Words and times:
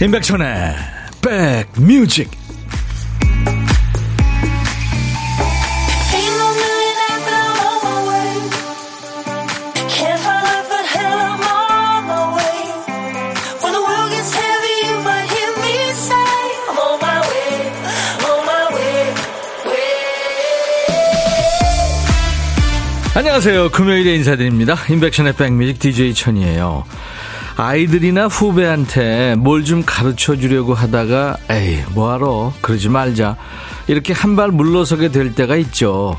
임백천의 0.00 0.76
백뮤직 1.20 2.30
안녕하세요. 23.16 23.70
금요일에 23.70 24.14
인사드립니다. 24.14 24.76
임백천의 24.88 25.32
백뮤직 25.34 25.80
DJ 25.80 26.14
천이에요. 26.14 26.84
아이들이나 27.58 28.26
후배한테 28.28 29.34
뭘 29.36 29.64
좀 29.64 29.82
가르쳐 29.84 30.36
주려고 30.36 30.74
하다가 30.74 31.36
에이 31.50 31.82
뭐하러? 31.92 32.52
그러지 32.62 32.88
말자. 32.88 33.36
이렇게 33.88 34.12
한 34.12 34.36
발 34.36 34.50
물러서게 34.52 35.08
될 35.10 35.34
때가 35.34 35.56
있죠. 35.56 36.16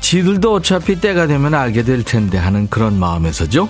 지들도 0.00 0.52
어차피 0.52 1.00
때가 1.00 1.26
되면 1.26 1.54
알게 1.54 1.82
될 1.82 2.02
텐데 2.04 2.36
하는 2.36 2.68
그런 2.68 2.98
마음에서죠. 2.98 3.68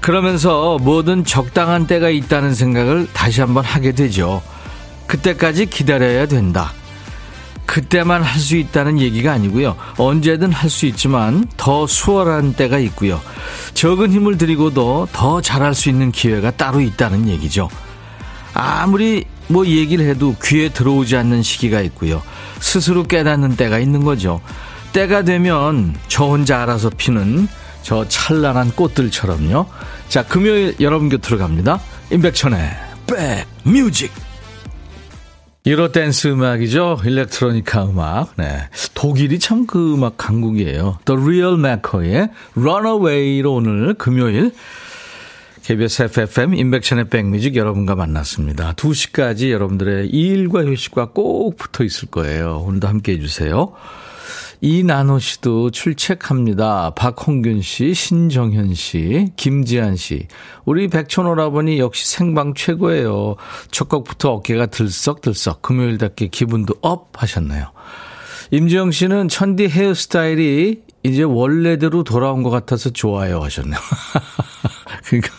그러면서 0.00 0.76
뭐든 0.82 1.24
적당한 1.24 1.86
때가 1.86 2.10
있다는 2.10 2.54
생각을 2.54 3.08
다시 3.14 3.40
한번 3.40 3.64
하게 3.64 3.92
되죠. 3.92 4.42
그때까지 5.06 5.66
기다려야 5.66 6.26
된다 6.26 6.72
그때만 7.66 8.22
할 8.22 8.40
수 8.40 8.56
있다는 8.56 9.00
얘기가 9.00 9.32
아니고요. 9.32 9.76
언제든 9.96 10.52
할 10.52 10.68
수 10.70 10.86
있지만 10.86 11.46
더 11.56 11.86
수월한 11.86 12.54
때가 12.54 12.78
있고요. 12.78 13.20
적은 13.74 14.12
힘을 14.12 14.38
들이고도 14.38 15.08
더 15.12 15.40
잘할 15.40 15.74
수 15.74 15.88
있는 15.88 16.12
기회가 16.12 16.50
따로 16.50 16.80
있다는 16.80 17.28
얘기죠. 17.28 17.68
아무리 18.52 19.24
뭐 19.48 19.66
얘기를 19.66 20.06
해도 20.06 20.34
귀에 20.42 20.68
들어오지 20.68 21.16
않는 21.16 21.42
시기가 21.42 21.80
있고요. 21.82 22.22
스스로 22.60 23.02
깨닫는 23.04 23.56
때가 23.56 23.78
있는 23.78 24.04
거죠. 24.04 24.40
때가 24.92 25.22
되면 25.22 25.94
저 26.08 26.24
혼자 26.26 26.62
알아서 26.62 26.90
피는 26.90 27.48
저 27.82 28.08
찬란한 28.08 28.70
꽃들처럼요. 28.72 29.66
자, 30.08 30.22
금요일 30.24 30.76
여러분 30.80 31.08
곁으로 31.08 31.36
갑니다. 31.38 31.80
임백천의 32.10 32.70
백뮤직. 33.64 34.23
유로 35.66 35.92
댄스 35.92 36.28
음악이죠. 36.28 37.00
일렉트로니카 37.04 37.86
음악. 37.86 38.34
네. 38.36 38.68
독일이 38.92 39.38
참 39.38 39.66
그 39.66 39.94
음악 39.94 40.18
강국이에요. 40.18 40.98
The 41.06 41.18
Real 41.20 41.54
Macker의 41.58 42.28
Runaway로 42.54 43.54
오늘 43.54 43.94
금요일 43.94 44.52
KBS 45.62 46.02
해피FM 46.02 46.52
임백천의 46.52 47.08
백뮤직 47.08 47.56
여러분과 47.56 47.94
만났습니다. 47.94 48.74
2시까지 48.74 49.50
여러분들의 49.50 50.08
일과 50.10 50.62
휴식과 50.62 51.12
꼭 51.14 51.56
붙어 51.56 51.82
있을 51.82 52.10
거예요. 52.10 52.62
오늘도 52.66 52.86
함께 52.86 53.12
해주세요. 53.12 53.72
이나노 54.64 55.18
씨도 55.18 55.72
출첵합니다. 55.72 56.94
박홍균 56.96 57.60
씨, 57.60 57.92
신정현 57.92 58.72
씨, 58.72 59.26
김지한 59.36 59.94
씨. 59.96 60.26
우리 60.64 60.88
백천 60.88 61.26
오라버니 61.26 61.78
역시 61.78 62.10
생방 62.10 62.54
최고예요. 62.54 63.36
첫 63.70 63.90
곡부터 63.90 64.30
어깨가 64.32 64.64
들썩들썩 64.68 65.60
금요일답게 65.60 66.28
기분도 66.28 66.76
up 66.80 67.10
하셨나요? 67.12 67.72
임지영 68.52 68.92
씨는 68.92 69.28
천디 69.28 69.68
헤어스타일이 69.68 70.80
이제 71.02 71.22
원래대로 71.24 72.02
돌아온 72.02 72.42
것 72.42 72.48
같아서 72.48 72.88
좋아요 72.88 73.42
하셨네요. 73.42 73.78
그러니까 75.04 75.30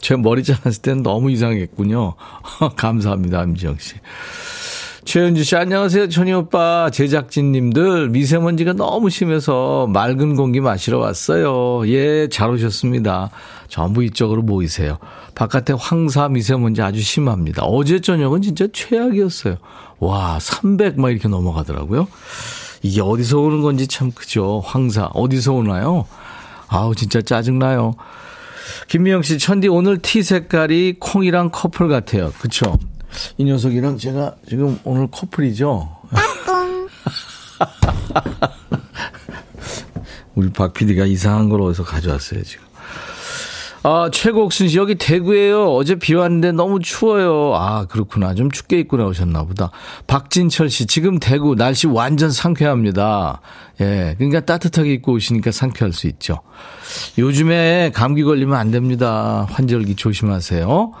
제 0.00 0.16
머리 0.16 0.42
잘랐을 0.42 0.82
때는 0.82 1.04
너무 1.04 1.30
이상했군요. 1.30 2.14
감사합니다, 2.74 3.44
임지영 3.44 3.78
씨. 3.78 3.94
최현주 5.06 5.44
씨, 5.44 5.54
안녕하세요. 5.54 6.08
천희 6.08 6.32
오빠, 6.32 6.90
제작진님들, 6.90 8.08
미세먼지가 8.08 8.72
너무 8.72 9.08
심해서 9.08 9.86
맑은 9.86 10.34
공기 10.34 10.60
마시러 10.60 10.98
왔어요. 10.98 11.88
예, 11.88 12.28
잘 12.28 12.50
오셨습니다. 12.50 13.30
전부 13.68 14.02
이쪽으로 14.02 14.42
모이세요. 14.42 14.98
바깥에 15.36 15.74
황사 15.78 16.28
미세먼지 16.28 16.82
아주 16.82 17.00
심합니다. 17.00 17.62
어제 17.62 18.00
저녁은 18.00 18.42
진짜 18.42 18.66
최악이었어요. 18.72 19.58
와, 20.00 20.40
300 20.40 20.98
막 20.98 21.10
이렇게 21.10 21.28
넘어가더라고요. 21.28 22.08
이게 22.82 23.00
어디서 23.00 23.38
오는 23.38 23.62
건지 23.62 23.86
참 23.86 24.10
그죠. 24.10 24.60
황사. 24.66 25.10
어디서 25.14 25.52
오나요? 25.52 26.04
아우, 26.66 26.96
진짜 26.96 27.22
짜증나요. 27.22 27.94
김미영 28.88 29.22
씨, 29.22 29.38
천디 29.38 29.68
오늘 29.68 29.98
티 29.98 30.24
색깔이 30.24 30.96
콩이랑 30.98 31.50
커플 31.52 31.86
같아요. 31.86 32.32
그쵸? 32.40 32.76
이 33.38 33.44
녀석이랑 33.44 33.98
제가 33.98 34.34
지금 34.48 34.78
오늘 34.84 35.08
커플이죠. 35.10 35.90
우리 40.34 40.50
박 40.52 40.74
PD가 40.74 41.06
이상한 41.06 41.48
걸 41.48 41.62
어디서 41.62 41.84
가져왔어요, 41.84 42.42
지금. 42.42 42.66
아, 43.88 44.10
최국순 44.12 44.68
씨, 44.68 44.78
여기 44.78 44.96
대구에요. 44.96 45.72
어제 45.72 45.94
비 45.94 46.14
왔는데 46.14 46.50
너무 46.50 46.80
추워요. 46.80 47.54
아, 47.54 47.86
그렇구나. 47.86 48.34
좀 48.34 48.50
춥게 48.50 48.80
입고 48.80 48.96
나오셨나 48.96 49.44
보다. 49.44 49.70
박진철 50.08 50.70
씨, 50.70 50.86
지금 50.86 51.20
대구 51.20 51.54
날씨 51.54 51.86
완전 51.86 52.32
상쾌합니다. 52.32 53.40
예, 53.80 54.16
그러니까 54.18 54.40
따뜻하게 54.40 54.92
입고 54.94 55.12
오시니까 55.12 55.52
상쾌할 55.52 55.92
수 55.92 56.08
있죠. 56.08 56.40
요즘에 57.16 57.92
감기 57.94 58.24
걸리면 58.24 58.56
안 58.56 58.72
됩니다. 58.72 59.46
환절기 59.50 59.94
조심하세요. 59.94 60.92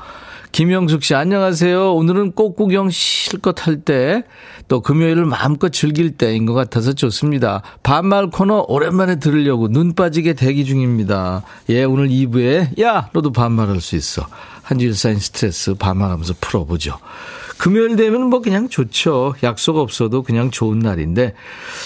김영숙 0.52 1.04
씨, 1.04 1.14
안녕하세요. 1.14 1.94
오늘은 1.94 2.32
꽃구경 2.32 2.90
실컷 2.90 3.66
할 3.66 3.82
때, 3.82 4.24
또 4.68 4.80
금요일을 4.80 5.26
마음껏 5.26 5.70
즐길 5.70 6.16
때인 6.16 6.46
것 6.46 6.54
같아서 6.54 6.92
좋습니다. 6.92 7.62
반말 7.82 8.30
코너 8.30 8.64
오랜만에 8.68 9.18
들으려고 9.18 9.68
눈 9.68 9.94
빠지게 9.94 10.32
대기 10.34 10.64
중입니다. 10.64 11.42
예, 11.68 11.84
오늘 11.84 12.08
2부에, 12.08 12.80
야, 12.80 13.10
너도 13.12 13.32
반말할 13.32 13.80
수 13.80 13.96
있어. 13.96 14.26
한 14.62 14.78
주일 14.78 14.94
쌓인 14.94 15.18
스트레스 15.18 15.74
반말하면서 15.74 16.34
풀어보죠. 16.40 16.98
금요일 17.58 17.96
되면 17.96 18.26
뭐 18.28 18.40
그냥 18.40 18.68
좋죠. 18.68 19.34
약속 19.42 19.76
없어도 19.76 20.22
그냥 20.22 20.50
좋은 20.50 20.78
날인데, 20.78 21.34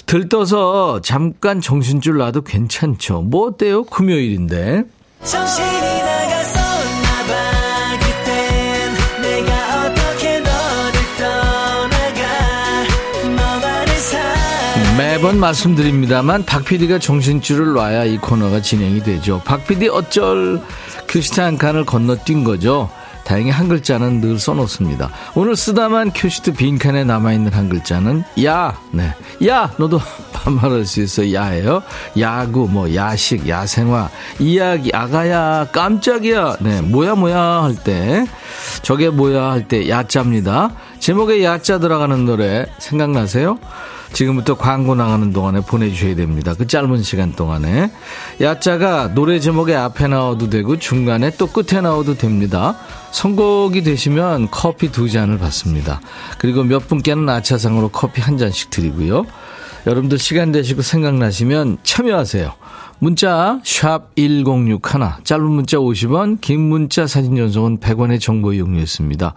들떠서 0.07 1.01
잠깐 1.01 1.61
정신줄 1.61 2.19
놔도 2.19 2.43
괜찮죠. 2.43 3.23
뭐 3.23 3.49
어때요? 3.49 3.85
금요일인데. 3.85 4.85
정신이 5.25 5.90
매번 15.01 15.41
말씀드립니다만 15.41 16.45
박 16.45 16.67
PD가 16.67 16.99
정신줄을 16.99 17.73
놔야 17.73 18.05
이 18.05 18.19
코너가 18.19 18.61
진행이 18.61 19.03
되죠. 19.03 19.41
박 19.47 19.67
PD 19.67 19.89
어쩔 19.89 20.61
큐시트 21.09 21.41
한 21.41 21.57
칸을 21.57 21.87
건너뛴 21.87 22.45
거죠. 22.45 22.91
다행히 23.25 23.49
한 23.49 23.67
글자는 23.69 24.21
늘 24.21 24.39
써놓습니다. 24.39 25.09
오늘 25.35 25.57
쓰다만 25.57 26.13
큐시트 26.15 26.53
빈칸에 26.53 27.05
남아있는 27.05 27.51
한 27.55 27.71
글자는 27.71 28.25
야, 28.45 28.79
네. 28.91 29.15
야, 29.47 29.73
너도 29.79 30.03
반말할 30.35 30.85
수 30.85 31.01
있어. 31.01 31.33
야예요. 31.33 31.83
야구, 32.19 32.69
뭐, 32.71 32.95
야식, 32.95 33.49
야생화, 33.49 34.11
이야기, 34.39 34.91
아가야, 34.93 35.69
깜짝이야. 35.73 36.57
네. 36.61 36.83
뭐야, 36.83 37.15
뭐야 37.15 37.39
할 37.63 37.75
때, 37.75 38.27
저게 38.83 39.09
뭐야 39.09 39.51
할 39.51 39.67
때, 39.67 39.89
야자입니다. 39.89 40.73
제목에 40.99 41.43
야자 41.43 41.79
들어가는 41.79 42.27
노래 42.27 42.67
생각나세요? 42.79 43.59
지금부터 44.13 44.57
광고 44.57 44.95
나가는 44.95 45.33
동안에 45.33 45.61
보내주셔야 45.61 46.15
됩니다. 46.15 46.55
그 46.57 46.67
짧은 46.67 47.03
시간 47.03 47.33
동안에. 47.33 47.91
야자가 48.41 49.15
노래 49.15 49.41
제목에 49.41 49.75
앞에 49.75 50.09
나와도 50.09 50.51
되고 50.51 50.79
중간에 50.79 51.31
또 51.39 51.47
끝에 51.47 51.81
나와도 51.81 52.17
됩니다. 52.17 52.77
선곡이 53.13 53.83
되시면 53.83 54.49
커피 54.51 54.91
두 54.91 55.09
잔을 55.09 55.39
받습니다. 55.39 56.01
그리고 56.39 56.63
몇 56.63 56.89
분께는 56.89 57.29
아차상으로 57.29 57.89
커피 57.89 58.21
한 58.21 58.39
잔씩 58.39 58.71
드리고요. 58.71 59.27
여러분들 59.87 60.19
시간 60.19 60.53
되시고 60.53 60.83
생각나시면 60.83 61.79
참여하세요. 61.83 62.53
문자 62.99 63.61
1061, 63.65 64.79
짧은 65.25 65.43
문자 65.43 65.79
50원, 65.79 66.41
긴 66.43 66.61
문자 66.61 67.07
사진 67.07 67.35
전송은 67.35 67.79
100원의 67.81 68.21
정보 68.21 68.53
이용료였습니다. 68.53 69.35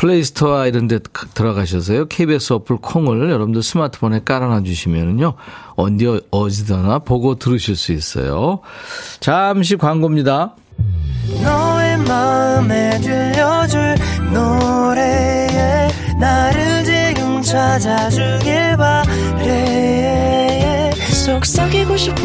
플레이스토어 0.00 0.66
이런 0.66 0.88
데 0.88 0.98
들어가셔서요. 1.34 2.06
KBS 2.06 2.54
어플 2.54 2.78
콩을 2.78 3.30
여러분들 3.30 3.62
스마트폰에 3.62 4.22
깔아놔 4.24 4.62
주시면은요. 4.62 5.34
언제 5.76 6.06
어디서나 6.30 7.00
보고 7.00 7.34
들으실 7.34 7.76
수 7.76 7.92
있어요. 7.92 8.60
잠시 9.20 9.76
광고입니다. 9.76 10.54
너의 11.42 11.98
마음에 11.98 12.98
들려줄 13.00 13.94
노래에 14.32 15.88
나를 16.18 16.84
지금 16.84 17.42
찾아주길 17.42 18.78
바래 18.78 20.10
속삭이고 21.26 21.96
싶어 21.98 22.22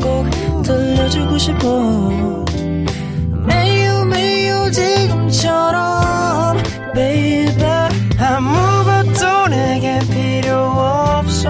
꼭 0.00 0.62
들려주고 0.62 1.36
싶어 1.36 2.44
매우 3.46 4.06
매우 4.06 4.70
지금처럼 4.70 5.97
baby. 6.98 7.64
아무것도 8.18 9.46
내게 9.48 10.00
필요 10.10 10.56
없어. 10.56 11.48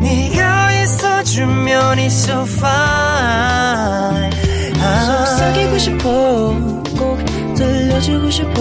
네가 0.00 0.72
있어주면 0.82 1.96
it's 1.98 2.28
so 2.28 2.42
fine. 2.42 4.30
아, 4.78 4.84
속삭이고 5.06 5.78
싶어 5.78 6.54
꼭 6.98 7.18
들려주고 7.56 8.30
싶어. 8.30 8.60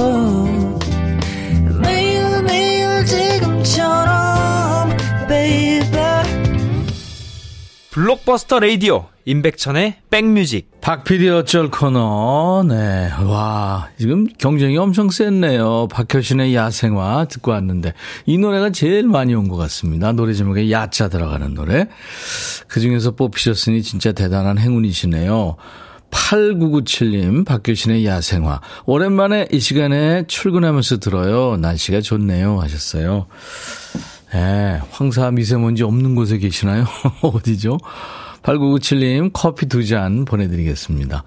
매일매일 1.81 3.05
지금처럼 3.05 4.95
baby. 5.27 6.10
블록버스터 8.01 8.59
레이디오 8.61 9.05
임백천의 9.25 9.97
백뮤직 10.09 10.81
박PD 10.81 11.29
어쩔 11.29 11.69
코너 11.69 12.65
네. 12.67 13.11
와 13.23 13.89
지금 13.99 14.25
경쟁이 14.39 14.75
엄청 14.79 15.11
셌네요 15.11 15.87
박효신의 15.91 16.55
야생화 16.55 17.25
듣고 17.25 17.51
왔는데 17.51 17.93
이 18.25 18.39
노래가 18.39 18.71
제일 18.71 19.07
많이 19.07 19.35
온 19.35 19.47
것 19.47 19.55
같습니다 19.57 20.13
노래 20.13 20.33
제목에 20.33 20.71
야자 20.71 21.09
들어가는 21.09 21.53
노래 21.53 21.89
그중에서 22.67 23.11
뽑히셨으니 23.11 23.83
진짜 23.83 24.11
대단한 24.13 24.57
행운이시네요 24.57 25.57
8997님, 26.09 27.45
박효신의 27.45 28.05
야생화. 28.05 28.59
오랜만에 28.85 29.47
이 29.49 29.61
시간에 29.61 30.25
출근하면서 30.27 30.97
들어요. 30.97 31.55
날씨가 31.55 32.01
좋네요. 32.01 32.59
하셨어요. 32.59 33.27
예, 34.33 34.79
황사 34.91 35.31
미세먼지 35.31 35.83
없는 35.83 36.15
곳에 36.15 36.37
계시나요? 36.37 36.85
어디죠? 37.21 37.77
8997님 38.43 39.31
커피 39.33 39.65
두 39.67 39.83
잔 39.85 40.25
보내드리겠습니다. 40.25 41.23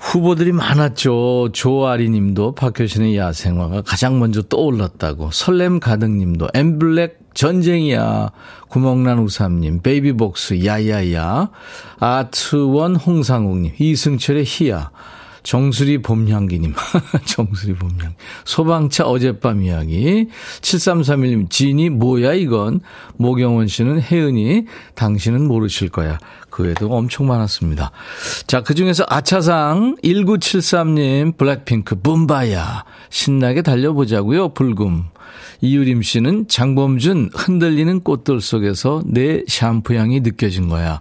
후보들이 0.00 0.52
많았죠. 0.52 1.50
조아리 1.52 2.08
님도 2.08 2.54
박효신의 2.54 3.16
야생화가 3.16 3.82
가장 3.82 4.18
먼저 4.18 4.42
떠올랐다고. 4.42 5.30
설렘 5.32 5.80
가득 5.80 6.10
님도 6.10 6.48
엠블랙 6.54 7.18
전쟁이야. 7.34 8.30
구멍난 8.68 9.18
우삼님, 9.18 9.80
베이비복스, 9.82 10.64
야야야. 10.64 11.50
아트원 12.00 12.96
홍상욱 12.96 13.58
님, 13.58 13.72
이승철의 13.78 14.44
희야. 14.46 14.90
정수리 15.42 15.98
봄향기님. 16.02 16.74
정수리 17.26 17.74
봄향기. 17.74 18.14
소방차 18.44 19.04
어젯밤 19.06 19.62
이야기. 19.62 20.28
7331님, 20.60 21.50
진이 21.50 21.90
뭐야 21.90 22.34
이건. 22.34 22.80
모경원 23.16 23.66
씨는 23.68 24.00
혜은이, 24.00 24.66
당신은 24.94 25.46
모르실 25.46 25.88
거야. 25.88 26.18
그 26.50 26.64
외에도 26.64 26.90
엄청 26.90 27.26
많았습니다. 27.26 27.90
자, 28.46 28.62
그 28.62 28.74
중에서 28.74 29.04
아차상 29.08 29.96
1973님, 30.02 31.36
블랙핑크, 31.36 32.00
붐바야. 32.00 32.84
신나게 33.10 33.62
달려보자고요, 33.62 34.50
불금. 34.54 35.04
이유림 35.60 36.02
씨는 36.02 36.46
장범준 36.48 37.30
흔들리는 37.34 38.00
꽃들 38.00 38.40
속에서 38.40 39.02
내 39.06 39.42
샴푸 39.46 39.94
향이 39.94 40.20
느껴진 40.20 40.68
거야. 40.68 40.98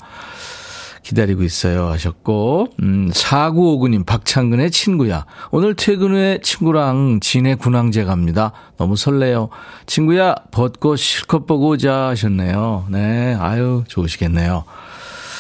기다리고 1.08 1.44
있어요 1.44 1.88
하셨고 1.88 2.68
음, 2.84 3.10
4959님 3.12 4.06
박창근의 4.06 4.72
친구야. 4.72 5.26
오늘 5.52 5.74
퇴근 5.74 6.12
후에 6.12 6.40
친구랑 6.44 7.22
진해 7.22 7.56
군항제 7.56 8.04
갑니다. 8.04 8.52
너무 8.78 8.98
설레요. 8.98 9.48
친구야 9.86 10.36
벚꽃 10.52 11.00
실컷 11.00 11.46
보고 11.46 11.70
오자 11.70 12.10
하셨네요. 12.10 12.88
네 12.90 13.38
아유 13.40 13.86
좋으시겠네요. 13.88 14.66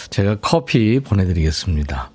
제가 0.09 0.37
커피 0.41 1.01
보내드리겠습니다. 1.01 2.11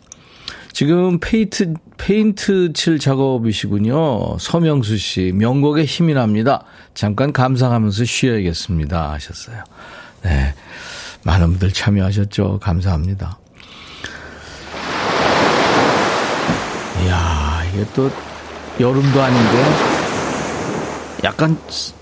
지금 0.72 1.20
페인트, 1.20 1.74
페인트 1.98 2.72
칠 2.72 2.98
작업이시군요. 2.98 4.38
서명수 4.38 4.96
씨, 4.96 5.30
명곡에 5.34 5.84
힘이 5.84 6.14
납니다. 6.14 6.64
잠깐 6.94 7.34
감상하면서 7.34 8.06
쉬어야겠습니다. 8.06 9.12
하셨어요. 9.12 9.62
네. 10.22 10.54
많은 11.24 11.50
분들 11.50 11.72
참여하셨죠. 11.72 12.60
감사합니다. 12.62 13.38
이야, 17.04 17.62
이게 17.72 17.86
또 17.94 18.10
여름도 18.80 19.22
아닌데 19.22 19.64
약간 21.24 21.56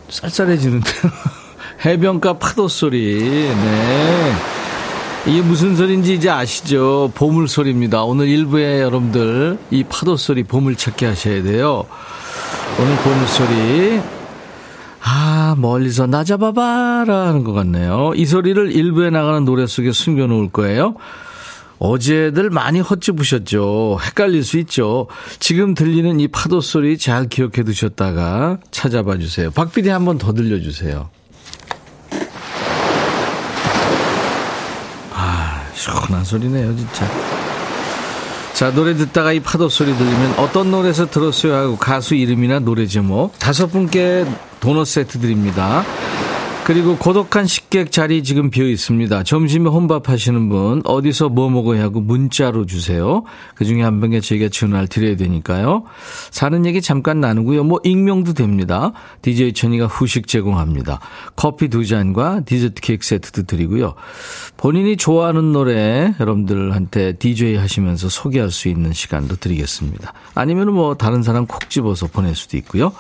쌀쌀해지는데요. 0.09 1.13
해변가 1.85 2.35
파도 2.35 2.69
소리. 2.69 3.19
네. 3.21 4.33
이게 5.27 5.43
무슨 5.43 5.77
소리인지 5.77 6.15
이제 6.15 6.31
아시죠? 6.31 7.13
보물 7.15 7.49
소리입니다. 7.49 8.05
오늘 8.05 8.29
일부에 8.29 8.81
여러분들 8.81 9.59
이 9.71 9.85
파도 9.85 10.17
소리 10.17 10.43
보물 10.43 10.77
찾기 10.77 11.05
하셔야 11.05 11.43
돼요. 11.43 11.85
오늘 12.79 12.97
보물 12.97 13.27
소리. 13.27 14.01
아, 15.03 15.55
멀리서 15.59 16.07
나 16.07 16.25
잡아봐라 16.25 17.27
하는 17.27 17.45
것 17.45 17.53
같네요. 17.53 18.13
이 18.15 18.25
소리를 18.27 18.73
일부에 18.73 19.11
나가는 19.11 19.45
노래 19.45 19.67
속에 19.67 19.93
숨겨놓을 19.93 20.51
거예요. 20.51 20.95
어제들 21.81 22.51
많이 22.51 22.79
헛짚으셨죠. 22.81 23.99
헷갈릴 24.03 24.45
수 24.45 24.59
있죠. 24.59 25.09
지금 25.41 25.75
들리는 25.75 26.21
이 26.21 26.29
파도 26.29 26.61
소리 26.61 26.99
잘 26.99 27.27
기억해 27.27 27.65
두셨다가 27.65 28.59
찾아봐 28.71 29.17
주세요. 29.17 29.51
박PD 29.51 29.89
한번 29.89 30.19
더 30.19 30.35
들려주세요. 30.35 31.09
아, 35.15 35.67
시원한 35.75 36.23
소리네요, 36.23 36.77
진짜. 36.77 37.09
자, 38.53 38.71
노래 38.75 38.95
듣다가 38.95 39.33
이 39.33 39.41
파도 39.41 39.71
소리 39.71 39.97
들리면 39.97 40.35
어떤 40.39 40.71
노래에서 40.71 41.09
들었어요 41.09 41.55
하고 41.55 41.77
가수 41.79 42.15
이름이나 42.15 42.59
노래 42.59 42.87
제목 42.87 43.39
다섯 43.39 43.69
분께 43.69 44.27
도넛 44.61 44.87
세트 44.87 45.19
드립니다. 45.19 45.83
그리고 46.67 46.97
고독한 46.97 47.47
식객 47.47 47.91
자리 47.91 48.23
지금 48.23 48.51
비어 48.51 48.65
있습니다. 48.69 49.25
점심에 49.25 49.69
혼밥 49.69 50.09
하시는 50.09 50.49
분 50.49 50.83
어디서 50.85 51.29
뭐 51.29 51.51
먹어야 51.51 51.83
하고 51.83 52.01
문자로 52.01 52.67
주세요. 52.67 53.25
그중에 53.57 53.83
한 53.83 53.99
분께 53.99 54.21
저희가 54.21 54.49
전화를 54.51 54.87
드려야 54.87 55.17
되니까요. 55.17 55.83
사는 56.31 56.65
얘기 56.67 56.81
잠깐 56.81 57.21
나누고요. 57.21 57.65
뭐 57.65 57.81
익명도 57.83 58.35
됩니다. 58.35 58.93
DJ 59.23 59.55
천이가 59.55 59.87
후식 59.87 60.29
제공합니다. 60.29 61.01
커피 61.35 61.69
두 61.69 61.85
잔과 61.85 62.43
디저트 62.45 62.81
케이크 62.83 63.05
세트도 63.05 63.45
드리고요. 63.45 63.95
본인이 64.57 64.97
좋아하는 64.97 65.53
노래 65.53 66.15
여러분들한테 66.21 67.15
DJ 67.15 67.57
하시면서 67.57 68.09
소개할 68.09 68.53
수 68.53 68.69
있는 68.69 68.93
시간도 68.93 69.37
드리겠습니다. 69.37 70.13
아니면 70.35 70.73
뭐 70.73 70.95
다른 70.95 71.23
사람 71.25 71.47
콕 71.47 71.69
집어서 71.69 72.07
보낼 72.07 72.37
수도 72.37 72.57
있고요. 72.59 72.93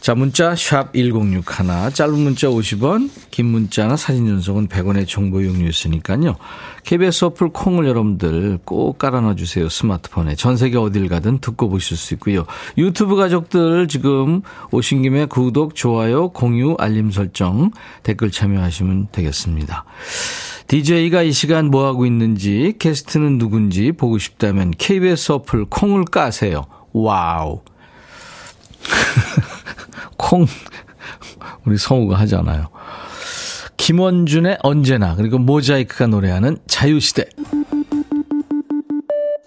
자, 0.00 0.14
문자 0.14 0.56
샵 0.56 0.94
1061, 0.94 1.92
짧은 1.92 2.18
문자 2.18 2.48
50원, 2.48 3.10
긴 3.30 3.46
문자나 3.46 3.98
사진 3.98 4.26
전송은 4.26 4.68
100원의 4.68 5.06
정보 5.06 5.42
이용료 5.42 5.68
있으니까요. 5.68 6.36
KBS 6.84 7.26
어플 7.26 7.50
콩을 7.50 7.86
여러분들 7.86 8.60
꼭 8.64 8.96
깔아놔 8.96 9.34
주세요. 9.34 9.68
스마트폰에. 9.68 10.36
전 10.36 10.56
세계 10.56 10.78
어딜 10.78 11.06
가든 11.06 11.40
듣고 11.40 11.68
보실 11.68 11.98
수 11.98 12.14
있고요. 12.14 12.46
유튜브 12.78 13.14
가족들 13.14 13.88
지금 13.88 14.40
오신 14.70 15.02
김에 15.02 15.26
구독, 15.26 15.74
좋아요, 15.74 16.30
공유, 16.30 16.76
알림 16.78 17.10
설정, 17.10 17.70
댓글 18.02 18.30
참여하시면 18.30 19.08
되겠습니다. 19.12 19.84
DJ가 20.66 21.24
이 21.24 21.32
시간 21.32 21.66
뭐 21.66 21.86
하고 21.86 22.06
있는지, 22.06 22.74
게스트는 22.78 23.36
누군지 23.36 23.92
보고 23.92 24.16
싶다면 24.16 24.70
KBS 24.78 25.32
어플 25.32 25.66
콩을 25.66 26.06
까세요. 26.06 26.64
와우. 26.94 27.60
콩, 30.20 30.46
우리 31.64 31.78
성우가 31.78 32.18
하잖아요. 32.20 32.68
김원준의 33.78 34.58
언제나, 34.62 35.16
그리고 35.16 35.38
모자이크가 35.38 36.06
노래하는 36.08 36.58
자유시대. 36.66 37.24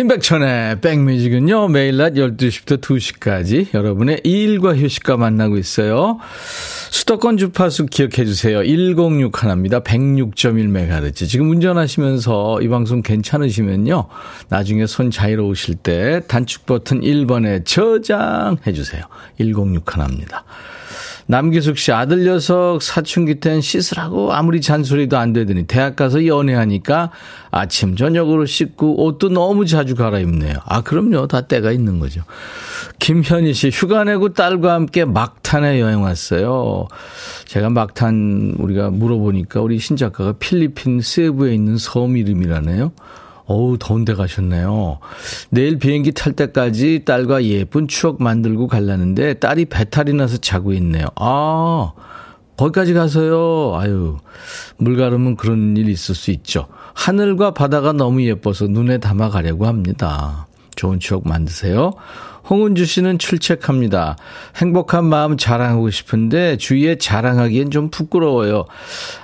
임백천의 0.00 0.80
백뮤직은요, 0.80 1.68
매일 1.68 1.98
낮 1.98 2.14
12시부터 2.14 2.80
2시까지 2.80 3.74
여러분의 3.74 4.22
일과 4.24 4.74
휴식과 4.74 5.18
만나고 5.18 5.58
있어요. 5.58 6.18
수도권 6.90 7.36
주파수 7.36 7.84
기억해 7.84 8.24
주세요. 8.24 8.60
106 8.60 9.42
하나입니다. 9.42 9.80
106.1MHz. 9.80 11.28
지금 11.28 11.50
운전하시면서 11.50 12.62
이 12.62 12.68
방송 12.68 13.02
괜찮으시면요, 13.02 14.06
나중에 14.48 14.86
손 14.86 15.10
자유로우실 15.10 15.74
때 15.74 16.22
단축 16.26 16.64
버튼 16.64 17.02
1번에 17.02 17.66
저장해 17.66 18.72
주세요. 18.72 19.02
106 19.36 19.94
하나입니다. 19.94 20.44
남기숙 21.30 21.78
씨 21.78 21.92
아들 21.92 22.24
녀석 22.24 22.82
사춘기 22.82 23.36
땐 23.36 23.60
씻으라고 23.60 24.32
아무리 24.32 24.60
잔소리도 24.60 25.16
안 25.16 25.32
되더니 25.32 25.62
대학 25.62 25.94
가서 25.94 26.26
연애하니까 26.26 27.12
아침 27.52 27.94
저녁으로 27.94 28.46
씻고 28.46 29.04
옷도 29.04 29.28
너무 29.28 29.64
자주 29.64 29.94
갈아입네요. 29.94 30.54
아 30.64 30.80
그럼요 30.80 31.28
다 31.28 31.42
때가 31.42 31.70
있는 31.70 32.00
거죠. 32.00 32.22
김현희 32.98 33.54
씨 33.54 33.70
휴가 33.72 34.02
내고 34.02 34.32
딸과 34.32 34.74
함께 34.74 35.04
막탄에 35.04 35.80
여행 35.80 36.02
왔어요. 36.02 36.88
제가 37.44 37.70
막탄 37.70 38.56
우리가 38.58 38.90
물어보니까 38.90 39.60
우리 39.60 39.78
신 39.78 39.96
작가가 39.96 40.32
필리핀 40.32 41.00
세부에 41.00 41.54
있는 41.54 41.78
섬 41.78 42.16
이름이라네요. 42.16 42.90
어우, 43.50 43.78
더운 43.80 44.04
데 44.04 44.14
가셨네요. 44.14 45.00
내일 45.50 45.80
비행기 45.80 46.12
탈 46.12 46.34
때까지 46.34 47.02
딸과 47.04 47.42
예쁜 47.46 47.88
추억 47.88 48.22
만들고 48.22 48.68
갈라는데 48.68 49.34
딸이 49.34 49.64
배탈이 49.64 50.12
나서 50.12 50.36
자고 50.36 50.72
있네요. 50.74 51.08
아, 51.16 51.90
거기까지 52.56 52.94
가서요. 52.94 53.74
아유, 53.76 54.18
물가르면 54.76 55.34
그런 55.34 55.76
일 55.76 55.88
있을 55.88 56.14
수 56.14 56.30
있죠. 56.30 56.68
하늘과 56.94 57.52
바다가 57.54 57.92
너무 57.92 58.22
예뻐서 58.22 58.68
눈에 58.68 58.98
담아 58.98 59.30
가려고 59.30 59.66
합니다. 59.66 60.46
좋은 60.80 60.98
추억 60.98 61.28
만드세요. 61.28 61.92
홍은주 62.48 62.86
씨는 62.86 63.18
출첵합니다. 63.18 64.16
행복한 64.56 65.04
마음 65.04 65.36
자랑하고 65.36 65.90
싶은데 65.90 66.56
주위에 66.56 66.96
자랑하기엔 66.96 67.70
좀 67.70 67.90
부끄러워요. 67.90 68.64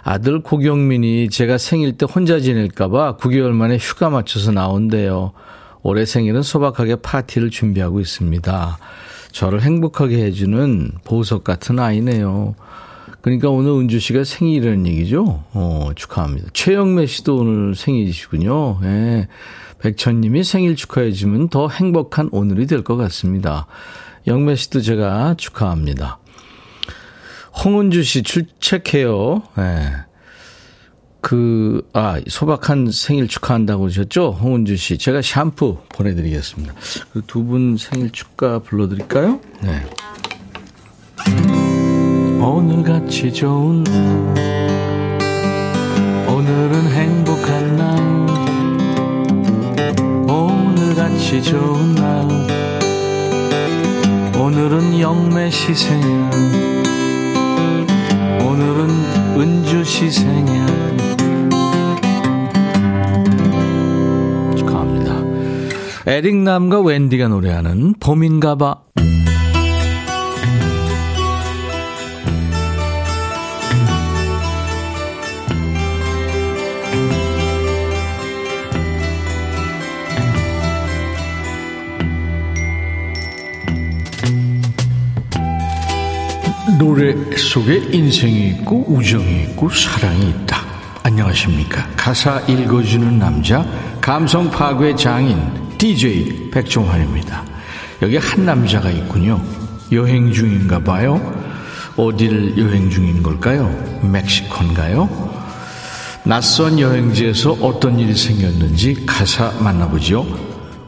아들 0.03 0.43
고경민이 0.43 1.31
제가 1.31 1.57
생일 1.57 1.97
때 1.97 2.05
혼자 2.05 2.41
지낼까봐 2.41 3.17
9개월 3.17 3.53
만에 3.53 3.79
휴가 3.79 4.11
맞춰서 4.11 4.53
나온대요. 4.53 5.33
올해 5.83 6.05
생일은 6.05 6.43
소박하게 6.43 6.97
파티를 6.97 7.49
준비하고 7.49 8.01
있습니다. 8.01 8.79
저를 9.33 9.63
행복하게 9.63 10.25
해주는 10.25 10.93
보석 11.05 11.43
같은 11.43 11.79
아이네요. 11.79 12.55
그러니까 13.23 13.49
오늘 13.49 13.71
은주 13.73 13.99
씨가 13.99 14.25
생일이라는 14.25 14.87
얘기죠? 14.87 15.43
어, 15.53 15.91
축하합니다. 15.97 16.49
최영매 16.53 17.07
씨도 17.07 17.37
오늘 17.39 17.75
생일이시군요. 17.75 18.79
예. 18.85 19.29
네. 19.83 19.91
백천님이 19.91 20.45
생일 20.45 20.77
축하해주면 20.77 21.49
더 21.49 21.69
행복한 21.69 22.29
오늘이 22.33 22.67
될 22.67 22.83
것 22.83 22.97
같습니다. 22.97 23.67
영매 24.27 24.57
씨도 24.57 24.81
제가 24.81 25.35
축하합니다. 25.39 26.19
홍은주 27.65 28.03
씨 28.03 28.23
출첵해요. 28.23 29.43
네. 29.57 29.93
그, 31.21 31.89
아, 31.93 32.21
소박한 32.29 32.91
생일 32.93 33.27
축하한다고 33.27 33.87
하셨죠? 33.87 34.39
홍은주 34.41 34.77
씨. 34.77 34.97
제가 34.99 35.23
샴푸 35.23 35.79
보내드리겠습니다. 35.89 36.73
그 37.13 37.23
두 37.27 37.45
분 37.45 37.77
생일 37.79 38.11
축하 38.13 38.59
불러드릴까요? 38.61 39.41
네. 39.63 39.83
오늘같이 42.41 43.33
좋은 43.33 43.85
오늘은 46.29 46.89
행복한 46.93 47.77
날 47.77 48.16
오늘같이 50.87 51.43
좋은 51.43 51.95
날 51.97 52.29
오늘은 54.41 55.01
영매 55.01 55.51
시 55.51 55.75
생일 55.75 56.07
오늘은 58.41 58.89
은주 59.37 59.83
시 59.83 60.09
생일 60.09 60.65
축하합니다. 64.57 65.25
에릭남과 66.07 66.81
웬디가 66.83 67.27
노래하는 67.29 67.95
봄인가봐 67.99 68.77
노래 86.79 87.15
속에 87.37 87.89
인생이 87.91 88.49
있고 88.49 88.85
우정이 88.89 89.45
있고 89.45 89.71
사랑이 89.71 90.29
있다. 90.31 90.63
안녕하십니까. 91.03 91.89
가사 91.97 92.41
읽어주는 92.41 93.19
남자, 93.19 93.65
감성 94.01 94.51
파괴 94.51 94.95
장인, 94.95 95.39
DJ 95.79 96.51
백종환입니다. 96.51 97.45
여기 98.03 98.19
한 98.19 98.45
남자가 98.45 98.91
있군요. 98.91 99.43
여행 99.93 100.33
중인가 100.33 100.81
봐요. 100.81 101.21
어디를 101.97 102.59
여행 102.59 102.91
중인 102.91 103.23
걸까요? 103.23 103.71
멕시코인가요? 104.03 105.09
낯선 106.25 106.79
여행지에서 106.79 107.53
어떤 107.63 107.99
일이 107.99 108.15
생겼는지 108.15 109.07
가사 109.07 109.51
만나보죠. 109.61 110.27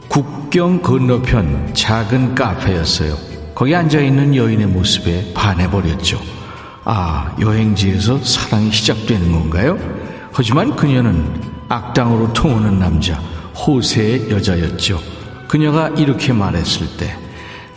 국경 0.07 0.81
건너편 0.81 1.73
작은 1.73 2.35
카페였어요. 2.35 3.28
거기 3.59 3.75
앉아있는 3.75 4.37
여인의 4.37 4.67
모습에 4.67 5.33
반해버렸죠. 5.33 6.17
아, 6.85 7.35
여행지에서 7.41 8.23
사랑이 8.23 8.71
시작되는 8.71 9.33
건가요? 9.33 9.77
하지만 10.31 10.77
그녀는 10.77 11.41
악당으로 11.67 12.31
통하는 12.31 12.79
남자, 12.79 13.15
호세의 13.55 14.31
여자였죠. 14.31 15.01
그녀가 15.49 15.89
이렇게 15.89 16.31
말했을 16.31 16.87
때, 16.95 17.13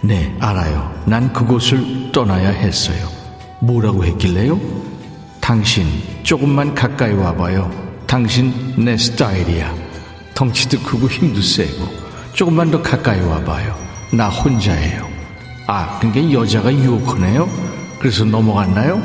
네, 0.02 0.36
알아요. 0.38 1.02
난 1.04 1.32
그곳을 1.32 2.12
떠나야 2.12 2.50
했어요. 2.50 3.08
뭐라고 3.58 4.04
했길래요? 4.04 4.60
당신, 5.40 5.84
조금만 6.22 6.76
가까이 6.76 7.12
와봐요. 7.12 7.68
당신 8.06 8.54
내 8.76 8.96
스타일이야. 8.96 9.74
덩치도 10.34 10.78
크고 10.78 11.08
힘도 11.08 11.42
세고. 11.42 11.88
조금만 12.34 12.70
더 12.70 12.80
가까이 12.80 13.20
와봐요. 13.20 13.76
나 14.12 14.28
혼자예요. 14.28 15.11
아, 15.74 15.98
그러니까 15.98 16.38
여자가 16.38 16.70
유혹하네요? 16.70 17.48
그래서 17.98 18.26
넘어갔나요? 18.26 19.00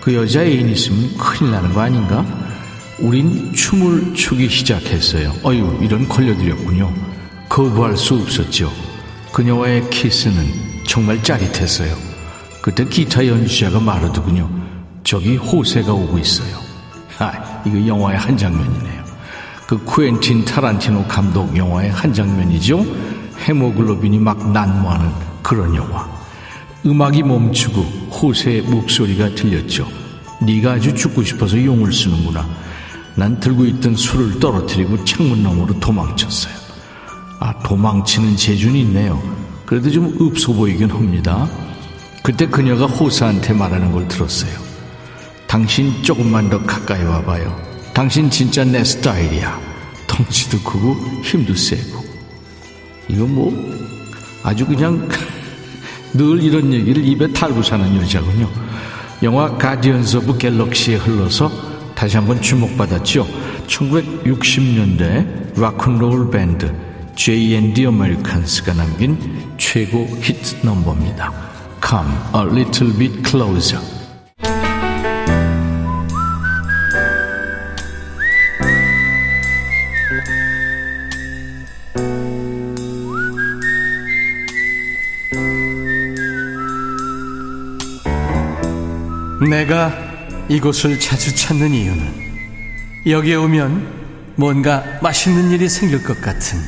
그 0.00 0.12
여자 0.12 0.42
애인 0.42 0.68
있으면 0.70 1.16
큰일 1.16 1.52
나는 1.52 1.72
거 1.72 1.82
아닌가? 1.82 2.26
우린 2.98 3.52
춤을 3.52 4.12
추기 4.14 4.48
시작했어요. 4.48 5.32
어유, 5.44 5.78
이런 5.80 6.08
걸려드렸군요. 6.08 6.92
거부할 7.48 7.96
수 7.96 8.14
없었죠. 8.14 8.72
그녀와의 9.32 9.88
키스는 9.90 10.44
정말 10.84 11.22
짜릿했어요. 11.22 11.94
그때 12.60 12.84
기타 12.86 13.24
연주자가 13.24 13.78
말하더군요. 13.78 14.50
저기 15.04 15.36
호세가 15.36 15.92
오고 15.92 16.18
있어요. 16.18 16.56
아, 17.20 17.62
이거 17.64 17.86
영화의 17.86 18.18
한 18.18 18.36
장면이네요. 18.36 19.04
그 19.68 19.78
쿠엔틴 19.84 20.44
타란티노 20.44 21.04
감독 21.04 21.56
영화의 21.56 21.92
한 21.92 22.12
장면이죠. 22.12 22.84
헤모글로빈이 23.46 24.18
막 24.18 24.50
난무하는 24.50 25.29
그런 25.42 25.74
영화. 25.74 26.08
음악이 26.84 27.22
멈추고 27.22 27.82
호세의 28.10 28.62
목소리가 28.62 29.34
들렸죠. 29.34 29.86
네가 30.42 30.72
아주 30.72 30.94
죽고 30.94 31.22
싶어서 31.22 31.62
용을 31.62 31.92
쓰는구나. 31.92 32.48
난 33.14 33.38
들고 33.38 33.66
있던 33.66 33.96
술을 33.96 34.40
떨어뜨리고 34.40 35.04
창문 35.04 35.42
너머로 35.42 35.78
도망쳤어요. 35.80 36.54
아, 37.38 37.58
도망치는 37.62 38.36
재주는 38.36 38.74
있네요. 38.76 39.22
그래도 39.66 39.90
좀 39.90 40.16
읍소 40.20 40.54
보이긴 40.54 40.90
합니다. 40.90 41.48
그때 42.22 42.46
그녀가 42.46 42.86
호사한테 42.86 43.52
말하는 43.52 43.92
걸 43.92 44.08
들었어요. 44.08 44.52
당신 45.46 46.02
조금만 46.02 46.48
더 46.48 46.62
가까이 46.64 47.02
와봐요. 47.02 47.54
당신 47.92 48.30
진짜 48.30 48.64
내 48.64 48.84
스타일이야. 48.84 49.60
덩치도 50.06 50.60
크고 50.62 50.94
힘도 51.22 51.54
세고. 51.54 52.04
이거 53.08 53.26
뭐 53.26 53.52
아주 54.42 54.66
그냥 54.66 55.08
늘 56.14 56.42
이런 56.42 56.72
얘기를 56.72 57.04
입에 57.04 57.32
달고 57.32 57.62
사는 57.62 57.96
여자군요. 57.96 58.48
영화 59.22 59.56
가디언스 59.56 60.18
오브 60.18 60.38
갤럭시에 60.38 60.96
흘러서 60.96 61.50
다시 61.94 62.16
한번 62.16 62.40
주목받았죠. 62.40 63.26
1960년대 63.66 65.60
락큰롤 65.60 66.30
밴드 66.30 66.72
Jay & 67.14 67.57
The 67.57 67.82
Americans가 67.82 68.72
남긴 68.72 69.18
최고 69.58 70.06
히트 70.22 70.64
넘버입니다. 70.64 71.32
Come 71.86 72.12
a 72.34 72.42
little 72.42 72.96
bit 72.96 73.22
closer. 73.28 73.99
내가 89.60 89.92
이곳을 90.48 90.98
자주 90.98 91.36
찾는 91.36 91.74
이유는 91.74 92.30
여기에 93.06 93.34
오면 93.34 94.34
뭔가 94.36 94.82
맛있는 95.02 95.50
일이 95.50 95.68
생길 95.68 96.02
것 96.02 96.18
같은 96.22 96.58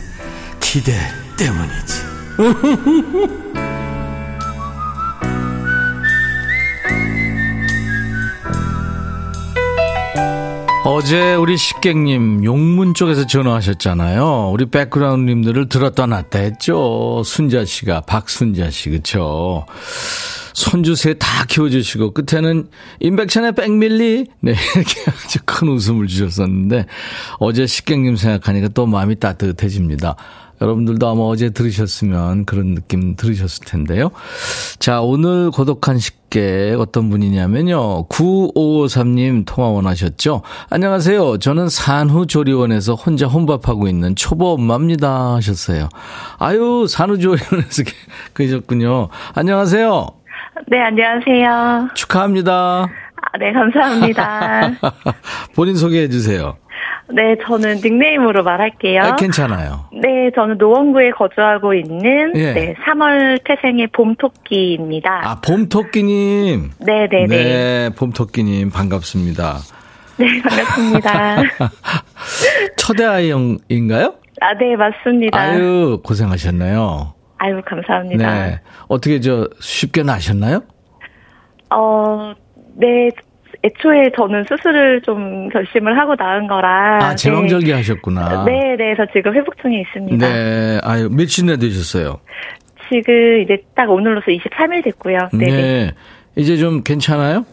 기대 0.60 0.92
때문이지. 1.38 2.02
어제 10.84 11.34
우리 11.34 11.56
식객님 11.56 12.44
용문 12.44 12.92
쪽에서 12.92 13.26
전화하셨잖아요. 13.26 14.50
우리 14.52 14.66
백그라운드님들을 14.66 15.70
들었다 15.70 16.04
놨다 16.04 16.40
했죠. 16.40 17.22
순자 17.24 17.64
씨가 17.64 18.02
박순자 18.02 18.68
씨 18.70 18.90
그쵸. 18.90 19.64
손주 20.54 20.94
세 20.94 21.14
다 21.14 21.44
키워주시고 21.46 22.12
끝에는 22.14 22.68
인백션의 23.00 23.54
백밀리 23.54 24.26
네 24.40 24.54
이렇게 24.74 25.10
아주 25.10 25.38
큰 25.44 25.68
웃음을 25.68 26.06
주셨었는데 26.06 26.86
어제 27.38 27.66
식객님 27.66 28.16
생각하니까 28.16 28.68
또 28.68 28.86
마음이 28.86 29.16
따뜻해집니다. 29.16 30.16
여러분들도 30.60 31.08
아마 31.08 31.22
어제 31.22 31.50
들으셨으면 31.50 32.44
그런 32.44 32.74
느낌 32.76 33.16
들으셨을 33.16 33.64
텐데요. 33.66 34.12
자, 34.78 35.00
오늘 35.00 35.50
고독한 35.50 35.98
식객 35.98 36.78
어떤 36.78 37.10
분이냐면요. 37.10 38.06
9553님 38.06 39.42
통화 39.44 39.68
원하셨죠? 39.70 40.42
안녕하세요. 40.70 41.38
저는 41.38 41.68
산후조리원에서 41.68 42.94
혼자 42.94 43.26
혼밥하고 43.26 43.88
있는 43.88 44.14
초보 44.14 44.52
엄마입니다. 44.52 45.34
하셨어요. 45.34 45.88
아유, 46.38 46.86
산후조리원에서 46.88 47.82
계셨군요. 48.34 49.08
안녕하세요. 49.34 50.21
네, 50.66 50.80
안녕하세요. 50.80 51.90
축하합니다. 51.94 52.52
아, 52.52 53.38
네, 53.38 53.52
감사합니다. 53.52 54.70
본인 55.54 55.76
소개해 55.76 56.08
주세요. 56.08 56.56
네, 57.10 57.36
저는 57.46 57.80
닉네임으로 57.84 58.42
말할게요. 58.42 59.02
아, 59.02 59.16
괜찮아요. 59.16 59.86
네, 59.92 60.30
저는 60.34 60.56
노원구에 60.58 61.10
거주하고 61.10 61.74
있는 61.74 62.32
예. 62.36 62.52
네, 62.54 62.74
3월 62.86 63.42
태생의 63.44 63.88
봄토끼입니다. 63.88 65.20
아, 65.24 65.40
봄토끼님. 65.40 66.70
네, 66.80 67.08
네, 67.10 67.26
네. 67.26 67.44
네, 67.44 67.90
봄토끼님 67.96 68.70
반갑습니다. 68.70 69.58
네, 70.16 70.26
반갑습니다. 70.42 71.42
첫애 72.78 73.04
아이인가요? 73.04 74.14
아, 74.40 74.54
네, 74.54 74.76
맞습니다. 74.76 75.38
아유, 75.38 76.00
고생하셨네요. 76.02 77.14
감사합니다. 77.64 78.46
네. 78.46 78.60
어떻게 78.88 79.20
저 79.20 79.48
쉽게 79.60 80.02
나셨나요? 80.02 80.62
어, 81.70 82.34
네, 82.76 83.10
애초에 83.64 84.10
저는 84.16 84.44
수술을 84.48 85.02
좀 85.02 85.48
결심을 85.48 85.98
하고 85.98 86.14
나은 86.18 86.46
거라. 86.46 86.98
아, 87.02 87.14
제왕절개 87.14 87.72
하셨구나. 87.72 88.44
네, 88.44 88.76
네, 88.76 88.94
저 88.96 89.06
지금 89.12 89.34
회복 89.34 89.56
중에 89.60 89.80
있습니다. 89.80 90.26
네. 90.26 90.80
아유, 90.82 91.08
며칠이나 91.10 91.56
되셨어요? 91.56 92.20
지금 92.88 93.40
이제 93.42 93.62
딱 93.74 93.90
오늘로서 93.90 94.26
23일 94.26 94.84
됐고요. 94.84 95.18
네, 95.32 95.46
네. 95.46 95.90
이제 96.36 96.56
좀 96.56 96.82
괜찮아요? 96.82 97.44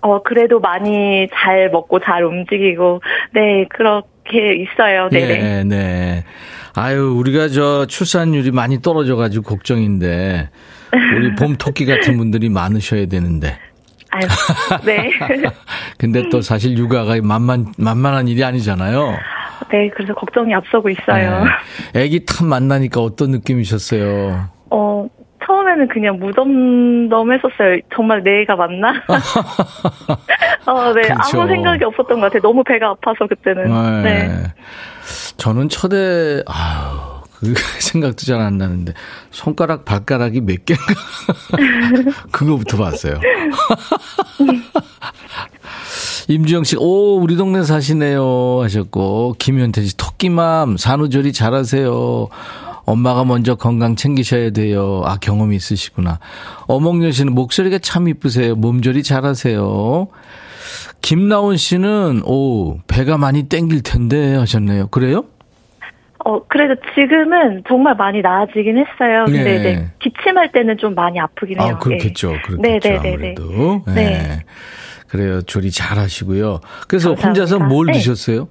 어, 0.00 0.22
그래도 0.22 0.60
많이 0.60 1.26
잘 1.34 1.70
먹고 1.70 1.98
잘 2.00 2.24
움직이고, 2.24 3.00
네, 3.32 3.66
그렇게 3.70 4.54
있어요. 4.54 5.08
네. 5.10 5.26
네, 5.26 5.64
네. 5.64 6.24
아유, 6.78 7.12
우리가 7.16 7.48
저 7.48 7.86
출산율이 7.86 8.52
많이 8.52 8.80
떨어져가지고 8.80 9.44
걱정인데, 9.44 10.48
우리 11.16 11.34
봄 11.34 11.56
토끼 11.56 11.86
같은 11.86 12.16
분들이 12.16 12.48
많으셔야 12.48 13.06
되는데. 13.06 13.58
아유, 14.10 14.22
네. 14.84 15.10
근데 15.98 16.28
또 16.30 16.40
사실 16.40 16.78
육아가 16.78 17.16
만만, 17.22 17.72
만만한 17.76 18.28
일이 18.28 18.44
아니잖아요. 18.44 19.18
네, 19.70 19.90
그래서 19.94 20.14
걱정이 20.14 20.54
앞서고 20.54 20.88
있어요. 20.88 21.44
네. 21.92 22.02
애기 22.04 22.24
탐 22.24 22.46
만나니까 22.46 23.02
어떤 23.02 23.32
느낌이셨어요? 23.32 24.48
어, 24.70 25.08
처음에는 25.44 25.88
그냥 25.88 26.18
무덤덤했었어요. 26.18 27.80
정말 27.94 28.22
내 28.22 28.42
애가 28.42 28.56
맞나? 28.56 28.92
어, 30.66 30.92
네. 30.92 31.02
그렇죠. 31.02 31.40
아무 31.40 31.48
생각이 31.48 31.84
없었던 31.84 32.20
것 32.20 32.26
같아요. 32.26 32.42
너무 32.42 32.62
배가 32.64 32.88
아파서 32.90 33.26
그때는. 33.26 34.02
네. 34.02 34.52
저는 35.36 35.68
첫애, 35.68 36.42
아유, 36.46 36.98
그 37.40 37.54
생각도 37.80 38.26
잘 38.26 38.40
안 38.40 38.58
나는데, 38.58 38.92
손가락, 39.30 39.84
발가락이 39.84 40.40
몇 40.42 40.64
개인가? 40.64 40.84
그거부터 42.32 42.76
봤어요. 42.76 43.20
임주영 46.28 46.64
씨, 46.64 46.76
오, 46.78 47.18
우리 47.20 47.36
동네 47.36 47.62
사시네요. 47.62 48.60
하셨고, 48.62 49.36
김현태 49.38 49.82
씨, 49.82 49.96
토끼맘, 49.96 50.76
산후조리 50.76 51.32
잘하세요. 51.32 52.28
엄마가 52.88 53.24
먼저 53.24 53.54
건강 53.54 53.96
챙기셔야 53.96 54.50
돼요. 54.50 55.02
아, 55.04 55.18
경험이 55.18 55.56
있으시구나. 55.56 56.18
어몽여 56.66 57.10
씨는 57.10 57.34
목소리가 57.34 57.78
참 57.78 58.08
이쁘세요. 58.08 58.54
몸조리 58.54 59.02
잘하세요. 59.02 60.08
김나온 61.00 61.56
씨는, 61.56 62.22
오, 62.24 62.78
배가 62.86 63.18
많이 63.18 63.44
땡길 63.44 63.82
텐데 63.82 64.34
하셨네요. 64.34 64.88
그래요? 64.88 65.24
어, 66.24 66.42
그래도 66.48 66.74
지금은 66.94 67.62
정말 67.68 67.94
많이 67.94 68.20
나아지긴 68.20 68.76
했어요. 68.78 69.24
근데 69.26 69.44
네. 69.44 69.56
이제 69.56 69.88
기침할 70.00 70.52
때는 70.52 70.76
좀 70.78 70.94
많이 70.94 71.20
아프긴 71.20 71.60
해요. 71.60 71.74
아, 71.74 71.78
그렇겠죠. 71.78 72.32
네. 72.32 72.38
그렇겠죠. 72.42 72.62
네, 72.62 72.78
네, 72.80 73.00
네, 73.00 73.12
아무래도. 73.12 73.82
네. 73.86 73.94
네. 73.94 74.40
그래요. 75.08 75.42
조리 75.42 75.70
잘 75.70 75.98
하시고요. 75.98 76.60
그래서 76.88 77.10
감사합니다. 77.14 77.28
혼자서 77.28 77.58
뭘 77.60 77.86
네. 77.86 77.92
드셨어요? 77.94 78.48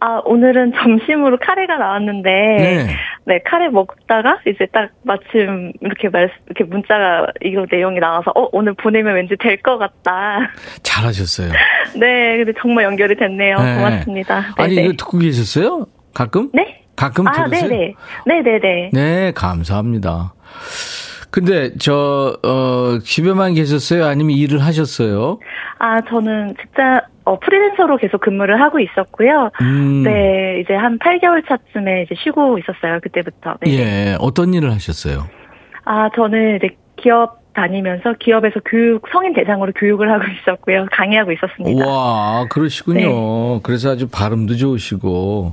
아, 0.00 0.20
오늘은 0.24 0.72
점심으로 0.74 1.38
카레가 1.38 1.76
나왔는데, 1.76 2.30
네. 2.30 2.86
네. 3.26 3.42
카레 3.44 3.68
먹다가 3.68 4.38
이제 4.46 4.66
딱 4.72 4.90
마침 5.04 5.72
이렇게 5.82 6.08
말, 6.08 6.30
이렇게 6.46 6.64
문자가 6.64 7.26
이거 7.42 7.66
내용이 7.70 8.00
나와서, 8.00 8.32
어, 8.34 8.48
오늘 8.52 8.72
보내면 8.74 9.14
왠지 9.14 9.36
될 9.38 9.60
것 9.62 9.76
같다. 9.78 10.50
잘 10.82 11.04
하셨어요. 11.04 11.52
네, 12.00 12.38
근데 12.38 12.52
정말 12.60 12.84
연결이 12.84 13.14
됐네요. 13.16 13.56
네. 13.58 13.76
고맙습니다. 13.76 14.40
네, 14.40 14.46
아니, 14.64 14.74
네. 14.76 14.84
이거 14.84 14.92
듣고 14.94 15.18
계셨어요? 15.18 15.86
가끔? 16.14 16.50
네? 16.54 16.84
가끔 16.96 17.28
아, 17.28 17.32
들으세요? 17.32 17.68
네네. 17.68 17.94
네네네. 18.26 18.90
네, 18.94 19.32
감사합니다. 19.34 20.32
근데 21.30 21.70
저, 21.78 22.36
어, 22.42 22.98
집에만 23.02 23.54
계셨어요? 23.54 24.06
아니면 24.06 24.36
일을 24.36 24.64
하셨어요? 24.64 25.38
아, 25.78 26.00
저는 26.08 26.54
진짜, 26.60 27.02
어, 27.24 27.38
프리랜서로 27.38 27.96
계속 27.98 28.20
근무를 28.20 28.60
하고 28.60 28.80
있었고요. 28.80 29.50
음. 29.60 30.02
네, 30.02 30.60
이제 30.60 30.74
한 30.74 30.98
8개월 30.98 31.46
차쯤에 31.48 32.02
이제 32.02 32.14
쉬고 32.22 32.58
있었어요. 32.58 32.98
그때부터. 33.00 33.54
네. 33.62 33.78
예, 33.78 34.16
어떤 34.18 34.52
일을 34.54 34.72
하셨어요? 34.72 35.26
아, 35.84 36.08
저는 36.16 36.56
이제 36.56 36.76
기업 36.96 37.40
다니면서 37.52 38.14
기업에서 38.18 38.60
교육, 38.64 39.02
성인 39.12 39.32
대상으로 39.32 39.72
교육을 39.72 40.10
하고 40.10 40.24
있었고요. 40.40 40.86
강의하고 40.92 41.32
있었습니다. 41.32 41.86
와, 41.86 42.46
그러시군요. 42.48 43.60
그래서 43.62 43.90
아주 43.90 44.08
발음도 44.08 44.56
좋으시고. 44.56 45.52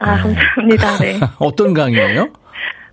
아, 0.00 0.16
감사합니다. 0.16 0.96
네. 0.98 1.20
어떤 1.38 1.74
강의예요? 1.74 2.28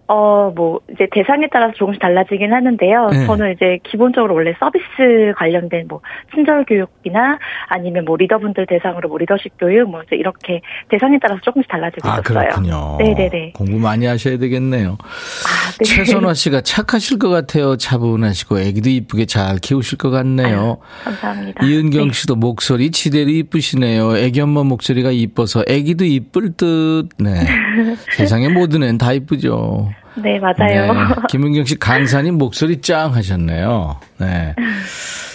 어, 0.09 0.53
뭐, 0.55 0.79
이제 0.93 1.07
대상에 1.11 1.47
따라서 1.51 1.73
조금씩 1.73 2.01
달라지긴 2.01 2.53
하는데요. 2.53 3.09
네. 3.09 3.25
저는 3.25 3.51
이제 3.53 3.77
기본적으로 3.83 4.35
원래 4.35 4.53
서비스 4.57 5.33
관련된 5.35 5.87
뭐, 5.89 5.99
친절 6.33 6.63
교육이나 6.65 7.37
아니면 7.67 8.05
뭐, 8.05 8.15
리더분들 8.15 8.67
대상으로 8.67 9.09
뭐, 9.09 9.17
리더십 9.17 9.53
교육, 9.59 9.89
뭐, 9.89 10.01
이렇게 10.11 10.61
대상에 10.89 11.17
따라서 11.21 11.41
조금씩 11.41 11.69
달라지고 11.69 12.07
아, 12.07 12.19
있었어요. 12.19 12.49
그렇군요. 12.49 12.97
네네네. 12.99 13.51
공부 13.53 13.77
많이 13.77 14.05
하셔야 14.05 14.37
되겠네요. 14.37 14.91
아, 14.91 15.71
네. 15.77 15.83
최선화 15.83 16.33
씨가 16.33 16.61
착하실 16.61 17.19
것 17.19 17.27
같아요. 17.27 17.75
차분하시고 17.75 18.59
애기도 18.59 18.89
이쁘게 18.89 19.25
잘 19.25 19.57
키우실 19.57 19.97
것 19.97 20.09
같네요. 20.09 20.77
감사합니다. 21.03 21.65
이은경 21.65 22.07
네. 22.07 22.13
씨도 22.13 22.37
목소리 22.37 22.91
지대로 22.91 23.29
이쁘시네요. 23.29 24.15
애기 24.17 24.39
엄마 24.39 24.63
목소리가 24.63 25.11
이뻐서 25.11 25.63
애기도 25.67 26.05
이쁠 26.05 26.53
듯. 26.53 27.09
네. 27.19 27.45
세상에 28.15 28.47
모든 28.47 28.83
애는 28.83 28.97
다 28.97 29.11
이쁘죠. 29.11 29.89
네, 30.15 30.39
맞아요. 30.39 30.93
네. 30.93 30.99
김은경 31.29 31.65
씨 31.65 31.77
강사님 31.77 32.37
목소리 32.37 32.81
짱 32.81 33.13
하셨네요. 33.13 33.97
네. 34.19 34.55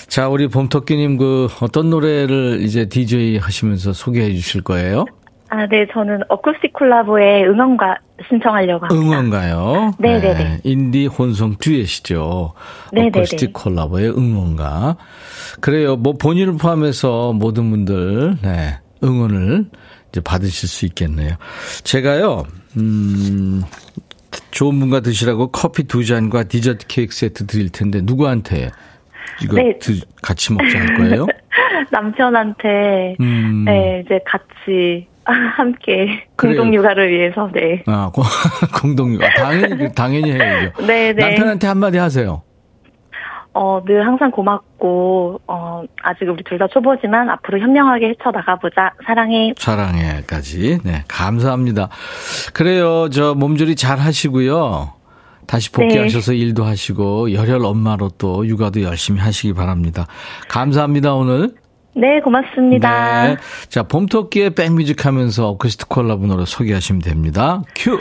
자, 0.08 0.28
우리 0.28 0.48
봄토끼님 0.48 1.16
그 1.16 1.48
어떤 1.62 1.88
노래를 1.88 2.60
이제 2.62 2.86
DJ 2.86 3.38
하시면서 3.38 3.92
소개해 3.92 4.32
주실 4.34 4.62
거예요? 4.62 5.06
아, 5.48 5.66
네, 5.66 5.86
저는 5.92 6.20
어쿠스틱 6.28 6.72
콜라보의 6.72 7.44
응원가 7.46 7.98
신청하려고 8.28 8.86
합니다. 8.86 8.94
응원가요? 8.94 9.92
네네 9.98 10.34
네. 10.34 10.60
인디 10.64 11.06
혼성 11.06 11.56
듀엣이죠. 11.58 12.54
네네네. 12.92 13.18
어쿠스틱 13.18 13.52
콜라보의 13.52 14.10
응원가. 14.10 14.96
그래요. 15.60 15.96
뭐 15.96 16.14
본인을 16.14 16.56
포함해서 16.56 17.34
모든 17.34 17.70
분들, 17.70 18.38
네, 18.42 18.78
응원을 19.04 19.66
이제 20.08 20.20
받으실 20.22 20.68
수 20.68 20.86
있겠네요. 20.86 21.34
제가요, 21.84 22.44
음, 22.78 23.62
좋은 24.50 24.78
분과 24.80 25.00
드시라고 25.00 25.48
커피 25.48 25.84
두 25.84 26.04
잔과 26.04 26.44
디저트 26.44 26.86
케이크 26.86 27.14
세트 27.14 27.46
드릴 27.46 27.70
텐데, 27.70 28.00
누구한테? 28.02 28.70
이거 29.42 29.56
네. 29.56 29.78
드, 29.78 29.98
같이 30.22 30.52
먹자 30.52 30.78
할 30.78 30.94
거예요? 30.94 31.26
남편한테 31.90 33.16
음. 33.20 33.64
네 33.66 34.02
이제 34.04 34.18
같이 34.24 35.06
함께 35.24 36.24
그래요. 36.36 36.56
공동 36.56 36.74
육아를 36.74 37.10
위해서 37.10 37.48
네. 37.52 37.82
아, 37.86 38.10
고- 38.12 38.22
공동 38.80 39.14
육. 39.14 39.22
아, 39.22 39.28
당연히, 39.36 39.92
당연히 39.94 40.32
해야죠. 40.32 40.72
네, 40.86 41.12
네. 41.12 41.14
남편한테 41.14 41.66
한마디 41.66 41.98
하세요. 41.98 42.42
어, 43.54 43.82
늘 43.84 44.06
항상 44.06 44.30
고맙고, 44.30 45.40
어, 45.46 45.82
아직 46.02 46.28
우리 46.28 46.42
둘 46.44 46.58
다 46.58 46.66
초보지만 46.68 47.28
앞으로 47.30 47.58
현명하게 47.60 48.10
헤쳐나가보자. 48.10 48.92
사랑해. 49.04 49.52
사랑해까지. 49.58 50.78
네, 50.84 51.04
감사합니다. 51.08 51.88
그래요. 52.54 53.08
저 53.10 53.34
몸조리 53.34 53.76
잘 53.76 53.98
하시고요. 53.98 54.92
다시 55.46 55.70
복귀하셔서 55.72 56.32
일도 56.34 56.64
하시고 56.64 57.32
열혈 57.32 57.64
엄마로 57.64 58.10
또 58.16 58.46
육아도 58.46 58.82
열심히 58.82 59.20
하시기 59.20 59.52
바랍니다. 59.54 60.06
감사합니다 60.48 61.14
오늘. 61.14 61.50
네, 61.94 62.20
고맙습니다. 62.20 63.26
네. 63.26 63.36
자 63.68 63.82
봄토끼의 63.82 64.50
백뮤직 64.50 65.04
하면서 65.04 65.48
어쿠스틱 65.48 65.88
콜라보 65.90 66.26
노래 66.26 66.44
소개하시면 66.46 67.02
됩니다. 67.02 67.60
큐. 67.76 67.98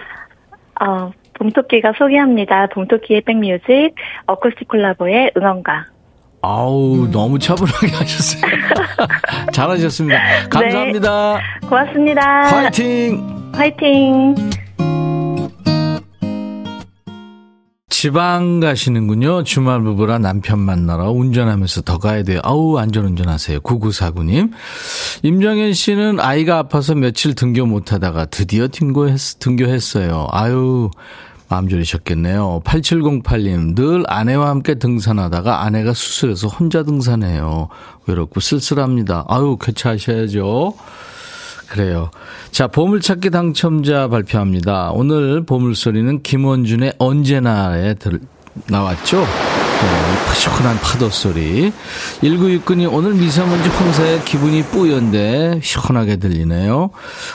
어, 0.79 1.11
봄토끼가 1.41 1.93
소개합니다. 1.97 2.67
봄토끼의 2.67 3.21
백뮤직, 3.21 3.95
어쿠스틱 4.27 4.67
콜라보의 4.67 5.31
응원가. 5.35 5.87
아우 6.43 7.07
너무 7.11 7.39
차분하게 7.39 7.87
하셨어요. 7.97 8.41
잘하셨습니다. 9.51 10.19
감사합니다. 10.49 11.39
고맙습니다. 11.67 12.21
화이팅. 12.43 13.51
화이팅. 13.53 14.35
지방 17.89 18.59
가시는군요. 18.61 19.43
주말 19.43 19.81
부부라 19.81 20.17
남편 20.17 20.57
만나러 20.57 21.11
운전하면서 21.11 21.81
더 21.81 21.99
가야 21.99 22.23
돼요. 22.23 22.39
아우, 22.43 22.77
안전운전 22.79 23.29
하세요. 23.29 23.59
9949님. 23.59 24.49
임정현 25.21 25.73
씨는 25.73 26.19
아이가 26.19 26.57
아파서 26.57 26.95
며칠 26.95 27.35
등교 27.35 27.67
못 27.67 27.93
하다가 27.93 28.25
드디어 28.25 28.67
등교했, 28.69 29.19
등교했어요. 29.39 30.27
아유, 30.31 30.89
마음 31.51 31.67
졸이셨겠네요. 31.67 32.61
8708님, 32.63 33.75
늘 33.75 34.05
아내와 34.07 34.47
함께 34.47 34.75
등산하다가 34.75 35.63
아내가 35.63 35.93
수술해서 35.93 36.47
혼자 36.47 36.83
등산해요. 36.83 37.67
외롭고 38.07 38.39
쓸쓸합니다. 38.39 39.25
아유, 39.27 39.57
쾌차하셔야죠. 39.61 40.73
그래요. 41.67 42.09
자, 42.51 42.67
보물찾기 42.67 43.31
당첨자 43.31 44.07
발표합니다. 44.07 44.91
오늘 44.91 45.45
보물소리는 45.45 46.21
김원준의 46.21 46.93
언제나에 46.99 47.95
들, 47.95 48.21
나왔죠? 48.67 49.25
네, 49.81 50.33
시원한 50.35 50.77
파도 50.79 51.09
소리. 51.09 51.71
1969님, 52.21 52.93
오늘 52.93 53.15
미세먼지 53.15 53.67
황사에 53.69 54.21
기분이 54.23 54.61
뿌연데 54.63 55.59
시원하게 55.63 56.17
들리네요. 56.17 56.91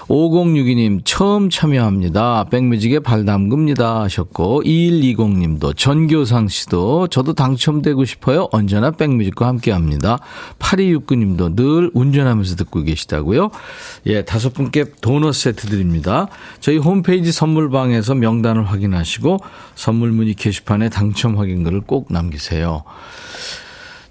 5062님, 0.09 1.01
처음 1.05 1.51
참여합니다. 1.51 2.45
백뮤직에 2.51 3.01
발 3.01 3.25
담급니다. 3.25 4.03
하셨고, 4.03 4.63
2120님도, 4.65 5.77
전교상 5.77 6.47
씨도, 6.47 7.09
저도 7.09 7.33
당첨되고 7.33 8.05
싶어요. 8.05 8.49
언제나 8.53 8.93
백뮤직과 8.93 9.49
함께 9.49 9.73
합니다. 9.73 10.19
8269님도 10.61 11.57
늘 11.57 11.91
운전하면서 11.95 12.55
듣고 12.55 12.83
계시다고요. 12.83 13.51
예, 14.07 14.25
다섯 14.25 14.55
분께 14.55 14.85
도넛 15.01 15.35
세트 15.35 15.67
드립니다. 15.67 16.29
저희 16.61 16.79
홈페이지 16.79 17.33
선물방에서 17.33 18.15
명단을 18.15 18.65
확인하시고, 18.65 19.39
선물 19.75 20.13
문의 20.13 20.35
게시판에 20.35 20.89
당첨 20.89 21.39
확인글을 21.39 21.81
꼭 21.81 22.07
남기세요. 22.11 22.36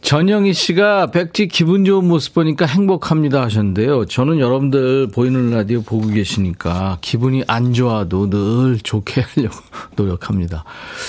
전영희 0.05 0.53
씨가 0.53 1.09
백지 1.09 1.47
기분 1.47 1.83
좋은 1.83 2.07
모습 2.07 2.35
보니까 2.35 2.67
행복합니다 2.67 3.41
하셨는데요. 3.41 4.05
저는 4.05 4.39
여러분들 4.39 5.07
보이는 5.07 5.49
라디오 5.49 5.81
보고 5.81 6.07
계시니까 6.07 6.99
기분이 7.01 7.43
안 7.47 7.73
좋아도 7.73 8.29
늘 8.29 8.77
좋게 8.77 9.21
하려고 9.21 9.55
노력합니다. 9.97 10.63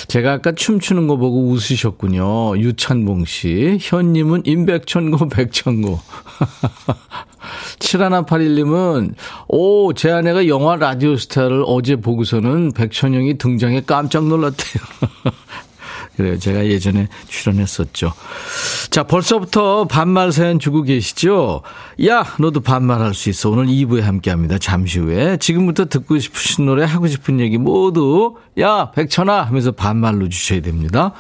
제가 0.09 0.33
아까 0.33 0.53
춤추는 0.53 1.09
거 1.09 1.19
보고 1.19 1.47
웃으셨군요. 1.51 2.57
유찬봉 2.57 3.27
씨. 3.27 3.77
현님은 3.83 4.45
임백천고 4.47 5.29
백천고. 5.29 6.01
7181님은, 7.79 9.15
오, 9.49 9.93
제 9.93 10.11
아내가 10.11 10.49
영화 10.49 10.77
라디오 10.77 11.17
스타를 11.17 11.65
어제 11.67 11.97
보고서는 11.97 12.73
백천영이 12.73 13.39
등장해 13.39 13.83
깜짝 13.87 14.27
놀랐대요. 14.27 14.83
그래요. 16.17 16.39
제가 16.39 16.67
예전에 16.67 17.09
출연했었죠. 17.29 18.13
자, 18.91 19.03
벌써부터 19.03 19.87
반말 19.87 20.33
사연 20.33 20.59
주고 20.59 20.83
계시죠? 20.83 21.63
야, 22.07 22.25
너도 22.39 22.61
반말할 22.61 23.15
수 23.15 23.29
있어. 23.29 23.51
오늘 23.51 23.67
2부에 23.67 24.01
함께 24.01 24.31
합니다. 24.31 24.57
잠시 24.59 24.99
후에. 24.99 25.37
지금부터 25.37 25.87
듣고 25.87 26.19
싶으신 26.19 26.67
노래, 26.67 26.85
하고 26.85 27.07
싶은 27.07 27.41
얘기 27.41 27.59
모두, 27.59 28.37
야, 28.59 28.91
백천아! 28.93 29.43
하면서 29.43 29.73
반말로 29.73 30.29
주셔야 30.29 30.61
됩니다. 30.61 31.13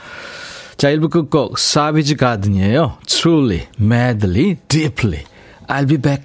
자, 0.76 0.88
1부 0.88 1.10
끝곡, 1.10 1.58
사비지 1.58 2.16
가든이에요. 2.16 2.98
Truly, 3.06 3.66
madly, 3.80 4.56
deeply. 4.68 5.24
I'll 5.68 5.88
be 5.88 5.98
back. 5.98 6.24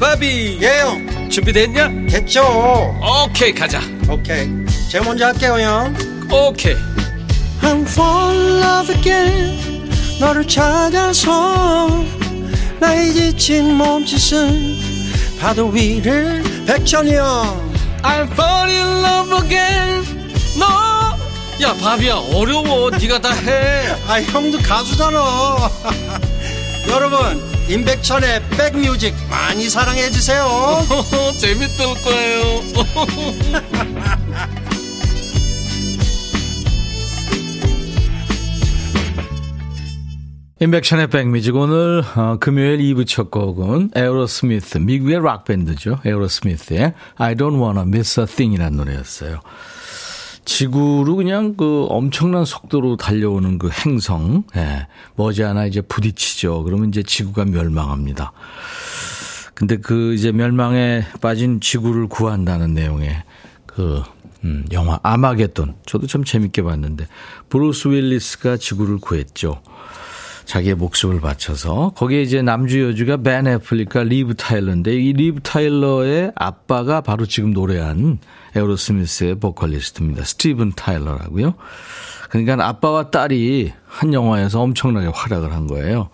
바비. 0.00 0.58
예영 0.62 1.28
준비됐냐? 1.30 1.88
됐죠. 2.08 2.96
오케이 3.26 3.52
가자. 3.52 3.80
오케이. 4.08 4.48
제가 4.90 5.04
먼저 5.04 5.26
할게요 5.26 5.60
형. 5.60 5.94
오케이. 6.32 6.74
I'm 7.62 7.82
fall 7.86 8.36
in 8.36 8.62
love 8.62 8.96
again. 8.96 9.90
너를 10.18 10.46
찾아서 10.46 12.04
나의 12.80 13.12
지친 13.12 13.74
몸짓은 13.74 14.78
파도 15.38 15.68
위를 15.68 16.42
백천이 16.66 17.14
형. 17.14 17.70
I'm 18.02 18.30
fall 18.32 18.70
in 18.70 19.04
love 19.04 19.44
again. 19.44 20.04
너? 20.58 20.66
야 21.62 21.74
바비야 21.74 22.14
어려워. 22.34 22.90
네가 22.90 23.20
다해. 23.20 23.94
아 24.08 24.20
형도 24.22 24.58
가수잖아 24.58 25.20
여러분 26.90 27.18
임백천의 27.68 28.42
백뮤직 28.50 29.14
많이 29.30 29.68
사랑해 29.68 30.10
주세요. 30.10 30.44
재밌을 31.38 31.86
거예요. 32.02 32.62
인백션의 40.62 41.06
백뮤직 41.06 41.54
오늘 41.56 42.02
어, 42.16 42.36
금요일 42.38 42.78
2부 42.80 43.06
첫 43.06 43.30
곡은 43.30 43.92
에어로스미스 43.94 44.78
미국의 44.78 45.22
락 45.22 45.44
밴드죠. 45.44 46.00
에어로스미스의 46.04 46.92
I 47.16 47.34
don't 47.34 47.58
wanna 47.62 47.82
miss 47.82 48.20
a 48.20 48.26
thing이라는 48.26 48.76
노래였어요 48.76 49.40
지구로 50.44 51.16
그냥 51.16 51.54
그 51.56 51.86
엄청난 51.88 52.44
속도로 52.44 52.96
달려오는 52.96 53.58
그 53.58 53.70
행성. 53.70 54.44
예, 54.56 54.86
머지않아 55.16 55.66
이제 55.66 55.80
부딪히죠. 55.80 56.62
그러면 56.64 56.88
이제 56.88 57.02
지구가 57.02 57.44
멸망합니다. 57.44 58.32
근데 59.54 59.76
그 59.76 60.14
이제 60.14 60.32
멸망에 60.32 61.04
빠진 61.20 61.60
지구를 61.60 62.08
구한다는 62.08 62.74
내용의 62.74 63.22
그 63.66 64.02
음, 64.44 64.64
영화 64.72 64.98
아마겟돈. 65.02 65.74
저도 65.84 66.06
참 66.06 66.24
재밌게 66.24 66.62
봤는데 66.62 67.06
브루스 67.48 67.88
윌리스가 67.88 68.56
지구를 68.56 68.98
구했죠. 68.98 69.60
자기의 70.46 70.74
목숨을 70.74 71.20
바쳐서. 71.20 71.92
거기에 71.94 72.22
이제 72.22 72.42
남주 72.42 72.82
여주가 72.82 73.18
벤 73.18 73.46
애플렉과 73.46 74.02
리브 74.02 74.34
타일러인데 74.34 74.94
이 74.94 75.12
리브 75.12 75.42
타일러의 75.42 76.32
아빠가 76.34 77.02
바로 77.02 77.26
지금 77.26 77.52
노래한 77.52 78.18
에어로스미스의 78.54 79.36
보컬리스트입니다. 79.36 80.24
스티븐 80.24 80.72
타일러라고요. 80.72 81.54
그러니까 82.30 82.66
아빠와 82.66 83.10
딸이 83.10 83.72
한 83.86 84.14
영화에서 84.14 84.60
엄청나게 84.60 85.08
활약을 85.12 85.52
한 85.52 85.66
거예요. 85.66 86.10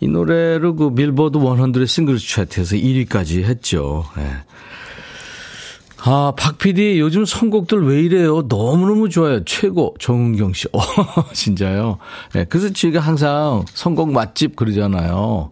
이 0.00 0.08
노래를 0.08 0.76
그 0.76 0.94
빌보드 0.94 1.38
100 1.38 1.88
싱글 1.88 2.18
차트에서 2.18 2.76
1위까지 2.76 3.42
했죠. 3.44 4.04
예. 4.18 4.44
아, 6.06 6.34
박 6.36 6.58
PD 6.58 7.00
요즘 7.00 7.24
선곡들 7.24 7.86
왜 7.86 8.02
이래요? 8.02 8.42
너무너무 8.42 9.08
좋아요. 9.08 9.42
최고. 9.44 9.94
정은경 9.98 10.52
씨. 10.52 10.68
어, 10.72 10.82
진짜요. 11.32 11.96
네, 12.34 12.44
그래서 12.44 12.70
제가 12.70 13.00
항상 13.00 13.64
선곡 13.72 14.12
맛집 14.12 14.54
그러잖아요. 14.54 15.48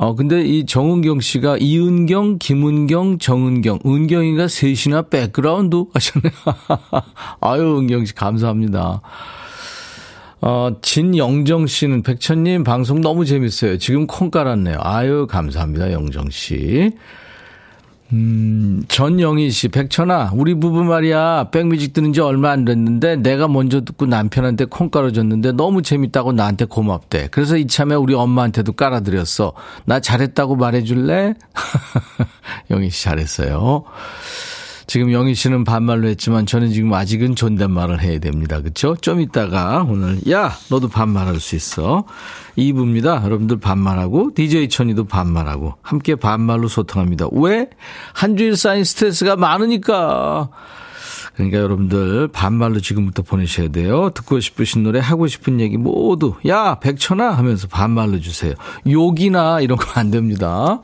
어, 0.00 0.14
근데 0.14 0.42
이 0.44 0.64
정은경 0.64 1.20
씨가 1.20 1.58
이은경, 1.58 2.38
김은경, 2.38 3.18
정은경, 3.18 3.80
은경이가 3.84 4.46
셋이나 4.46 5.02
백그라운드 5.02 5.86
하셨네요. 5.92 6.32
아유, 7.42 7.78
은경 7.78 8.04
씨 8.04 8.14
감사합니다. 8.14 9.02
어, 10.40 10.70
진영정 10.82 11.66
씨는 11.66 12.02
백천님 12.02 12.62
방송 12.62 13.00
너무 13.00 13.24
재밌어요. 13.24 13.78
지금 13.78 14.06
콩 14.06 14.30
깔았네요. 14.30 14.78
아유, 14.80 15.26
감사합니다. 15.28 15.90
영정 15.90 16.30
씨. 16.30 16.92
음, 18.12 18.82
전영희 18.88 19.50
씨, 19.50 19.68
백천아, 19.68 20.30
우리 20.34 20.54
부부 20.54 20.82
말이야, 20.82 21.50
백뮤직 21.50 21.92
듣는 21.92 22.14
지 22.14 22.20
얼마 22.20 22.50
안 22.50 22.64
됐는데, 22.64 23.16
내가 23.16 23.48
먼저 23.48 23.82
듣고 23.82 24.06
남편한테 24.06 24.64
콩 24.64 24.88
깔아줬는데, 24.88 25.52
너무 25.52 25.82
재밌다고 25.82 26.32
나한테 26.32 26.64
고맙대. 26.64 27.28
그래서 27.30 27.58
이참에 27.58 27.94
우리 27.94 28.14
엄마한테도 28.14 28.72
깔아드렸어. 28.72 29.52
나 29.84 30.00
잘했다고 30.00 30.56
말해줄래? 30.56 31.34
영희 32.70 32.88
씨 32.88 33.04
잘했어요. 33.04 33.84
지금 34.88 35.12
영희 35.12 35.34
씨는 35.34 35.64
반말로 35.64 36.08
했지만 36.08 36.46
저는 36.46 36.70
지금 36.72 36.94
아직은 36.94 37.36
존댓말을 37.36 38.00
해야 38.00 38.18
됩니다. 38.18 38.62
그렇죠? 38.62 38.96
좀 38.96 39.20
이따가 39.20 39.86
오늘 39.86 40.18
야 40.30 40.50
너도 40.70 40.88
반말할 40.88 41.40
수 41.40 41.56
있어. 41.56 42.04
2부입니다. 42.56 43.22
여러분들 43.22 43.60
반말하고 43.60 44.30
DJ 44.34 44.70
천이도 44.70 45.04
반말하고 45.04 45.74
함께 45.82 46.14
반말로 46.14 46.68
소통합니다. 46.68 47.26
왜? 47.32 47.68
한 48.14 48.38
주일 48.38 48.56
쌓인 48.56 48.82
스트레스가 48.82 49.36
많으니까. 49.36 50.48
그러니까 51.38 51.58
여러분들 51.58 52.26
반말로 52.28 52.80
지금부터 52.80 53.22
보내셔야 53.22 53.68
돼요. 53.68 54.10
듣고 54.12 54.40
싶으신 54.40 54.82
노래, 54.82 54.98
하고 54.98 55.28
싶은 55.28 55.60
얘기 55.60 55.76
모두 55.76 56.34
야 56.48 56.80
백천아 56.80 57.30
하면서 57.30 57.68
반말로 57.68 58.18
주세요. 58.18 58.54
욕이나 58.90 59.60
이런 59.60 59.78
거 59.78 59.88
안 59.94 60.10
됩니다. 60.10 60.80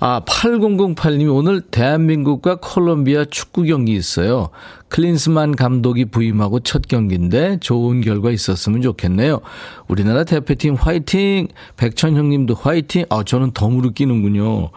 아 0.00 0.20
8008님이 0.26 1.34
오늘 1.34 1.60
대한민국과 1.60 2.56
콜롬비아 2.56 3.24
축구 3.24 3.62
경기 3.62 3.94
있어요. 3.94 4.50
클린스만 4.88 5.56
감독이 5.56 6.06
부임하고 6.06 6.60
첫 6.60 6.86
경기인데 6.88 7.58
좋은 7.60 8.00
결과 8.00 8.30
있었으면 8.30 8.82
좋겠네요. 8.82 9.40
우리나라 9.88 10.24
대표팀 10.24 10.74
화이팅! 10.74 11.48
백천 11.76 12.16
형님도 12.16 12.54
화이팅! 12.54 13.06
아 13.08 13.22
저는 13.24 13.52
덤으로 13.52 13.90
끼는군요. 13.92 14.70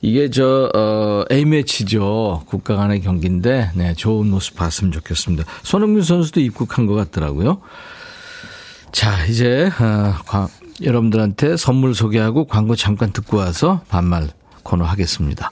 이게 0.00 0.30
저, 0.30 0.70
어, 0.74 1.24
A매치죠. 1.30 2.44
국가 2.46 2.76
간의 2.76 3.00
경기인데, 3.00 3.72
네, 3.74 3.94
좋은 3.94 4.28
모습 4.30 4.56
봤으면 4.56 4.92
좋겠습니다. 4.92 5.44
손흥민 5.62 6.02
선수도 6.02 6.40
입국한 6.40 6.86
것 6.86 6.94
같더라고요. 6.94 7.60
자, 8.92 9.24
이제, 9.26 9.70
어, 9.80 10.14
과, 10.24 10.48
여러분들한테 10.82 11.56
선물 11.56 11.94
소개하고 11.94 12.46
광고 12.46 12.76
잠깐 12.76 13.12
듣고 13.12 13.38
와서 13.38 13.82
반말 13.88 14.28
코너 14.62 14.84
하겠습니다. 14.84 15.50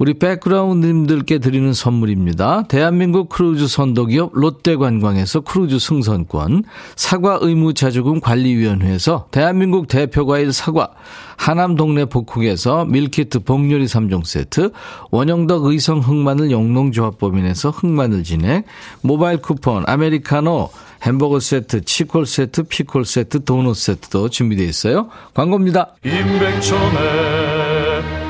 우리 0.00 0.14
백그라운드님들께 0.14 1.40
드리는 1.40 1.74
선물입니다. 1.74 2.62
대한민국 2.68 3.28
크루즈 3.28 3.68
선도기업 3.68 4.30
롯데관광에서 4.32 5.40
크루즈 5.42 5.78
승선권, 5.78 6.64
사과 6.96 7.38
의무자조금 7.42 8.20
관리위원회에서 8.20 9.26
대한민국 9.30 9.88
대표과일 9.88 10.54
사과, 10.54 10.88
하남 11.36 11.76
동네 11.76 12.06
복국에서 12.06 12.86
밀키트 12.86 13.40
복요리 13.40 13.84
3종 13.84 14.24
세트, 14.24 14.72
원영덕 15.10 15.66
의성 15.66 15.98
흑마늘 15.98 16.50
영농조합법인에서 16.50 17.68
흑마늘 17.68 18.24
진행, 18.24 18.62
모바일 19.02 19.36
쿠폰, 19.36 19.84
아메리카노, 19.86 20.70
햄버거 21.02 21.40
세트, 21.40 21.84
치콜 21.84 22.24
세트, 22.24 22.62
피콜 22.62 23.04
세트, 23.04 23.44
도넛 23.44 23.76
세트도 23.76 24.30
준비되어 24.30 24.64
있어요. 24.64 25.10
광고입니다. 25.34 25.94
임백천의 26.02 27.59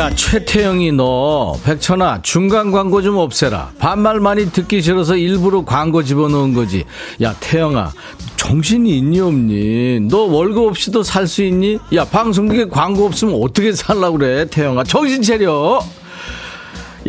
야, 0.00 0.08
최태영이 0.14 0.92
너, 0.92 1.58
백천아, 1.62 2.22
중간 2.22 2.70
광고 2.72 3.02
좀 3.02 3.18
없애라. 3.18 3.72
반말 3.78 4.18
많이 4.18 4.50
듣기 4.50 4.80
싫어서 4.80 5.14
일부러 5.14 5.62
광고 5.62 6.02
집어넣은 6.02 6.54
거지. 6.54 6.86
야, 7.20 7.34
태영아, 7.38 7.92
정신이 8.36 8.96
있니, 8.96 9.20
없니? 9.20 10.00
너 10.08 10.20
월급 10.22 10.68
없이도 10.68 11.02
살 11.02 11.26
수 11.26 11.42
있니? 11.42 11.78
야, 11.94 12.06
방송국에 12.06 12.68
광고 12.68 13.04
없으면 13.04 13.38
어떻게 13.42 13.72
살라고 13.72 14.16
그래, 14.16 14.46
태영아. 14.46 14.84
정신 14.84 15.20
차려! 15.20 15.84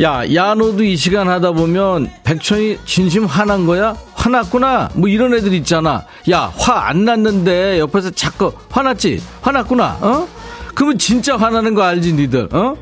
야, 0.02 0.22
야, 0.34 0.52
너도 0.54 0.84
이 0.84 0.94
시간 0.94 1.30
하다 1.30 1.52
보면 1.52 2.10
백천이 2.24 2.76
진심 2.84 3.24
화난 3.24 3.64
거야? 3.64 3.96
화났구나? 4.14 4.90
뭐 4.94 5.08
이런 5.08 5.32
애들 5.32 5.54
있잖아. 5.54 6.04
야, 6.30 6.52
화 6.58 6.88
안 6.88 7.06
났는데 7.06 7.78
옆에서 7.78 8.10
자꾸 8.10 8.52
화났지? 8.68 9.22
화났구나? 9.40 9.96
어? 10.02 10.28
그러면 10.74 10.98
진짜 10.98 11.36
화나는 11.36 11.74
거 11.74 11.82
알지, 11.82 12.12
니들, 12.14 12.48
어? 12.52 12.74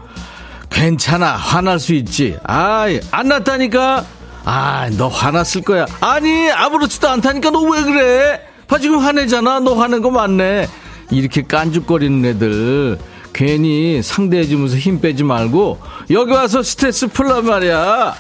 괜찮아, 0.71 1.33
화날 1.33 1.79
수 1.81 1.93
있지. 1.95 2.37
아이, 2.45 3.01
안 3.11 3.29
났다니까? 3.29 4.05
아, 4.45 4.89
너 4.97 5.09
화났을 5.09 5.63
거야. 5.63 5.87
아니, 6.01 6.51
아무렇지도 6.51 7.09
않다니까 7.09 7.51
너 7.51 7.61
왜 7.63 7.83
그래? 7.83 8.41
봐, 8.69 8.79
지금 8.79 8.99
화내잖아. 9.01 9.61
너 9.61 9.75
화낸 9.75 10.01
거 10.01 10.11
맞네. 10.11 10.69
이렇게 11.11 11.43
깐죽거리는 11.43 12.25
애들. 12.25 12.99
괜히 13.33 14.01
상대해주면서 14.03 14.77
힘 14.77 15.01
빼지 15.01 15.25
말고, 15.25 15.79
여기 16.11 16.33
와서 16.33 16.63
스트레스 16.63 17.07
풀란 17.09 17.45
말이야. 17.47 18.15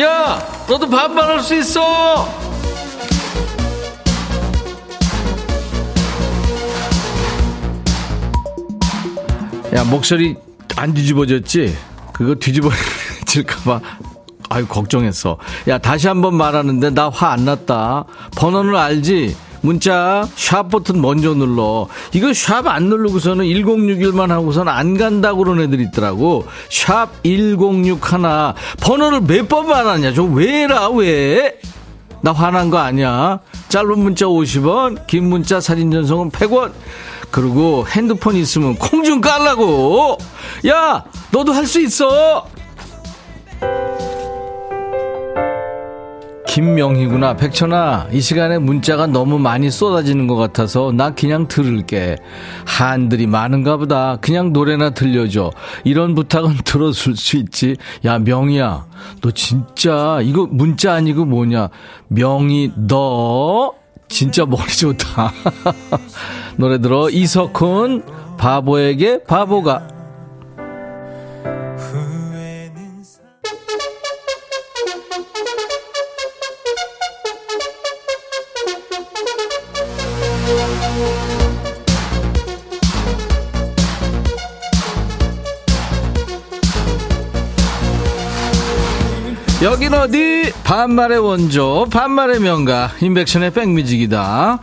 야, 0.00 0.46
너도 0.68 0.88
반말할 0.88 1.40
수 1.40 1.54
있어! 1.56 2.47
야, 9.74 9.84
목소리 9.84 10.36
안 10.76 10.94
뒤집어졌지? 10.94 11.76
그거 12.12 12.34
뒤집어질까봐. 12.34 13.80
아유, 14.50 14.66
걱정했어. 14.66 15.36
야, 15.68 15.78
다시 15.78 16.08
한번 16.08 16.34
말하는데 16.36 16.90
나 16.90 17.10
화 17.10 17.32
안 17.32 17.44
났다. 17.44 18.04
번호는 18.36 18.74
알지? 18.76 19.36
문자 19.60 20.26
샵 20.36 20.70
버튼 20.70 21.02
먼저 21.02 21.34
눌러. 21.34 21.88
이거 22.12 22.32
샵 22.32 22.66
안 22.68 22.84
누르고서는 22.84 23.44
1061만 23.44 24.28
하고서는 24.28 24.72
안 24.72 24.96
간다고 24.96 25.38
그런 25.44 25.60
애들 25.60 25.80
있더라고. 25.80 26.46
샵 26.70 27.08
1061. 27.24 28.54
번호를 28.80 29.20
몇 29.22 29.48
번 29.48 29.66
말하냐? 29.68 30.14
저 30.14 30.22
왜라, 30.22 30.88
왜? 30.90 31.58
나 32.22 32.32
화난 32.32 32.70
거 32.70 32.78
아니야. 32.78 33.40
짧은 33.68 33.98
문자 33.98 34.26
50원, 34.26 35.06
긴 35.06 35.28
문자 35.28 35.60
사진 35.60 35.90
전송은 35.90 36.30
100원. 36.30 36.72
그리고 37.30 37.86
핸드폰 37.88 38.36
있으면 38.36 38.74
콩 38.76 39.04
좀 39.04 39.20
깔라고. 39.20 40.18
야, 40.66 41.04
너도 41.30 41.52
할 41.52 41.66
수 41.66 41.80
있어. 41.80 42.46
김명희구나. 46.46 47.36
백천아, 47.36 48.08
이 48.10 48.20
시간에 48.20 48.58
문자가 48.58 49.06
너무 49.06 49.38
많이 49.38 49.70
쏟아지는 49.70 50.26
것 50.26 50.34
같아서 50.36 50.92
나 50.92 51.10
그냥 51.14 51.46
들을게. 51.46 52.16
한들이 52.66 53.26
많은가 53.26 53.76
보다. 53.76 54.16
그냥 54.20 54.52
노래나 54.52 54.90
들려줘. 54.90 55.52
이런 55.84 56.14
부탁은 56.14 56.56
들어줄 56.64 57.16
수 57.16 57.36
있지. 57.36 57.76
야, 58.04 58.18
명희야. 58.18 58.86
너 59.20 59.30
진짜, 59.30 60.18
이거 60.22 60.48
문자 60.50 60.94
아니고 60.94 61.26
뭐냐. 61.26 61.68
명희, 62.08 62.72
너, 62.88 63.72
진짜 64.08 64.44
머리 64.46 64.68
좋다. 64.68 65.32
노래 66.56 66.78
들어. 66.80 67.08
이석훈, 67.10 68.02
바보에게 68.36 69.24
바보가. 69.24 69.97
여긴 89.62 89.92
어디? 89.92 90.52
반말의 90.62 91.18
원조, 91.18 91.86
반말의 91.90 92.38
명가, 92.40 92.92
인백션의 93.00 93.52
백뮤직이다. 93.52 94.60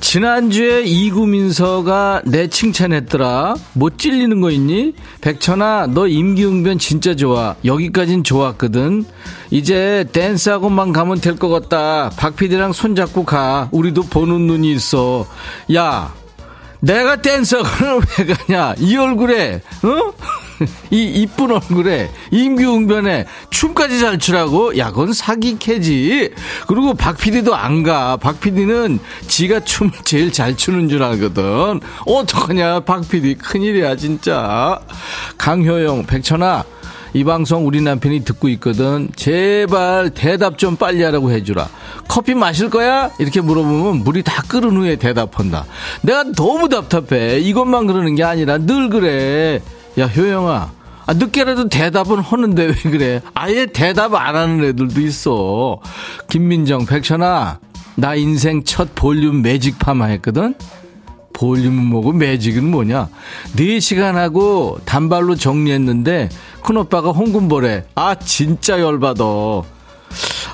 지난주에 0.00 0.82
이구민서가 0.84 2.22
내 2.26 2.46
칭찬했더라. 2.46 3.56
못 3.72 3.98
찔리는 3.98 4.40
거 4.40 4.50
있니? 4.52 4.92
백천아, 5.20 5.88
너 5.88 6.06
임기응변 6.06 6.78
진짜 6.78 7.16
좋아. 7.16 7.56
여기까진 7.64 8.22
좋았거든. 8.22 9.04
이제 9.50 10.06
댄스하고만 10.12 10.92
가면 10.92 11.20
될 11.20 11.34
것 11.36 11.48
같다. 11.48 12.10
박 12.16 12.36
PD랑 12.36 12.72
손잡고 12.72 13.24
가. 13.24 13.68
우리도 13.72 14.02
보는 14.02 14.46
눈이 14.46 14.70
있어. 14.74 15.26
야, 15.74 16.12
내가 16.84 17.16
댄서를 17.16 18.00
왜 18.18 18.34
가냐? 18.34 18.74
이 18.78 18.96
얼굴에, 18.96 19.62
어? 19.82 20.14
이 20.90 21.02
이쁜 21.02 21.50
얼굴에 21.50 22.10
임규응변에 22.30 23.26
춤까지 23.50 24.00
잘 24.00 24.18
추라고? 24.18 24.76
야, 24.78 24.90
그건 24.90 25.12
사기 25.12 25.58
캐지. 25.58 26.30
그리고 26.68 26.94
박 26.94 27.16
PD도 27.16 27.54
안 27.54 27.82
가. 27.82 28.16
박 28.16 28.40
PD는 28.40 29.00
지가 29.26 29.60
춤을 29.60 29.92
제일 30.04 30.32
잘 30.32 30.56
추는 30.56 30.88
줄 30.88 31.02
알거든. 31.02 31.80
어떡하냐, 32.06 32.80
박 32.80 33.08
PD. 33.08 33.34
큰일이야, 33.36 33.96
진짜. 33.96 34.78
강효영, 35.38 36.06
백천아. 36.06 36.64
이 37.14 37.22
방송 37.22 37.64
우리 37.64 37.80
남편이 37.80 38.24
듣고 38.24 38.48
있거든. 38.50 39.08
제발 39.14 40.10
대답 40.10 40.58
좀 40.58 40.74
빨리 40.76 41.02
하라고 41.04 41.30
해주라. 41.30 41.68
커피 42.08 42.34
마실 42.34 42.68
거야? 42.70 43.10
이렇게 43.20 43.40
물어보면 43.40 44.02
물이 44.02 44.24
다 44.24 44.42
끓은 44.42 44.76
후에 44.76 44.96
대답한다. 44.96 45.64
내가 46.02 46.24
너무 46.24 46.68
답답해. 46.68 47.38
이것만 47.38 47.86
그러는 47.86 48.16
게 48.16 48.24
아니라 48.24 48.58
늘 48.58 48.88
그래. 48.90 49.62
야, 49.96 50.06
효영아. 50.06 50.72
아, 51.06 51.12
늦게라도 51.12 51.68
대답은 51.68 52.18
하는데 52.18 52.64
왜 52.64 52.74
그래? 52.90 53.20
아예 53.34 53.66
대답 53.66 54.14
안 54.14 54.34
하는 54.34 54.64
애들도 54.64 55.00
있어. 55.02 55.78
김민정, 56.28 56.84
백천아. 56.84 57.60
나 57.96 58.14
인생 58.16 58.64
첫 58.64 58.92
볼륨 58.96 59.40
매직 59.40 59.78
파마 59.78 60.06
했거든? 60.06 60.56
볼륨은 61.34 61.84
뭐고 61.84 62.12
매직은 62.12 62.70
뭐냐? 62.70 63.08
4시간 63.56 64.14
하고 64.14 64.78
단발로 64.86 65.36
정리했는데 65.36 66.30
큰오빠가 66.62 67.10
홍군보래. 67.10 67.84
아 67.94 68.14
진짜 68.14 68.80
열받아. 68.80 69.24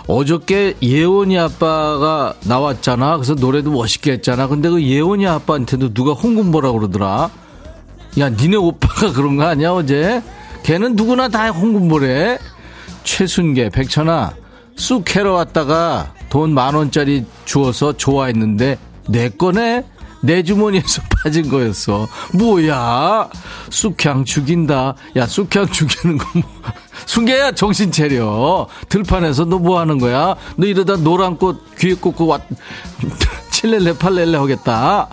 어저께 0.08 0.74
예원이 0.82 1.38
아빠가 1.38 2.34
나왔잖아. 2.44 3.16
그래서 3.16 3.34
노래도 3.34 3.70
멋있게 3.70 4.12
했잖아. 4.12 4.48
근데 4.48 4.68
그 4.68 4.82
예원이 4.82 5.26
아빠한테도 5.26 5.94
누가 5.94 6.12
홍군보라고 6.12 6.80
그러더라. 6.80 7.30
야 8.18 8.28
니네 8.28 8.56
오빠가 8.56 9.12
그런 9.14 9.36
거 9.36 9.44
아니야 9.44 9.70
어제? 9.70 10.20
걔는 10.64 10.96
누구나 10.96 11.28
다 11.28 11.48
홍군보래. 11.50 12.38
최순계 13.04 13.70
백천아 13.70 14.34
쑥 14.76 15.04
캐러 15.04 15.32
왔다가 15.34 16.12
돈 16.28 16.52
만원짜리 16.52 17.24
주어서 17.44 17.92
좋아했는데 17.92 18.78
내 19.08 19.28
거네? 19.28 19.84
내 20.22 20.42
주머니에서 20.42 21.02
빠진 21.22 21.48
거였어. 21.48 22.06
뭐야? 22.34 23.28
쑥향 23.70 24.24
죽인다. 24.24 24.94
야, 25.16 25.26
쑥향 25.26 25.66
죽이는 25.68 26.18
거 26.18 26.26
뭐. 26.34 26.42
순계야, 27.06 27.52
정신 27.52 27.90
차려. 27.90 28.66
들판에서 28.88 29.44
너 29.46 29.58
뭐 29.58 29.78
하는 29.80 29.98
거야? 29.98 30.36
너 30.56 30.66
이러다 30.66 30.96
노란 30.96 31.36
꽃 31.36 31.62
귀에 31.78 31.94
꽂고 31.94 32.26
왔, 32.26 32.42
칠렐레 33.50 33.98
팔렐레 33.98 34.36
하겠다. 34.38 35.08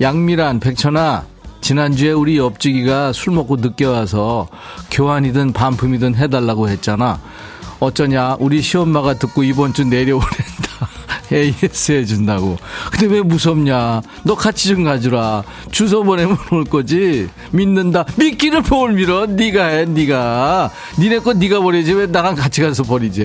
양미란, 0.00 0.60
백천아. 0.60 1.24
지난주에 1.60 2.10
우리 2.10 2.38
옆지기가 2.38 3.12
술 3.12 3.34
먹고 3.34 3.56
늦게 3.56 3.84
와서 3.84 4.48
교환이든 4.90 5.52
반품이든 5.52 6.16
해달라고 6.16 6.68
했잖아. 6.68 7.20
어쩌냐, 7.78 8.36
우리 8.40 8.60
시엄마가 8.62 9.14
듣고 9.14 9.44
이번 9.44 9.72
주 9.72 9.84
내려오랜다. 9.84 10.51
AS 11.32 11.92
해준다고. 11.92 12.58
근데 12.90 13.06
왜 13.06 13.22
무섭냐? 13.22 14.02
너 14.24 14.34
같이 14.34 14.68
좀 14.68 14.84
가주라. 14.84 15.44
주소 15.70 16.02
보내면 16.02 16.36
올 16.50 16.64
거지. 16.64 17.28
믿는다. 17.50 18.04
믿기를 18.16 18.62
뭘 18.62 18.92
밀어? 18.92 19.26
네가 19.26 19.66
해, 19.66 19.84
네가. 19.84 20.70
니네 20.98 21.20
거 21.20 21.32
네가 21.32 21.60
버리지 21.60 21.92
왜 21.94 22.06
나랑 22.06 22.34
같이 22.34 22.60
가서 22.60 22.82
버리지? 22.82 23.22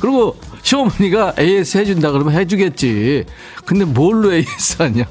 그리고 0.00 0.36
시어머니가 0.62 1.34
AS 1.38 1.78
해준다 1.78 2.10
그러면 2.12 2.34
해주겠지. 2.34 3.24
근데 3.64 3.84
뭘로 3.84 4.32
AS 4.32 4.82
하냐? 4.82 5.04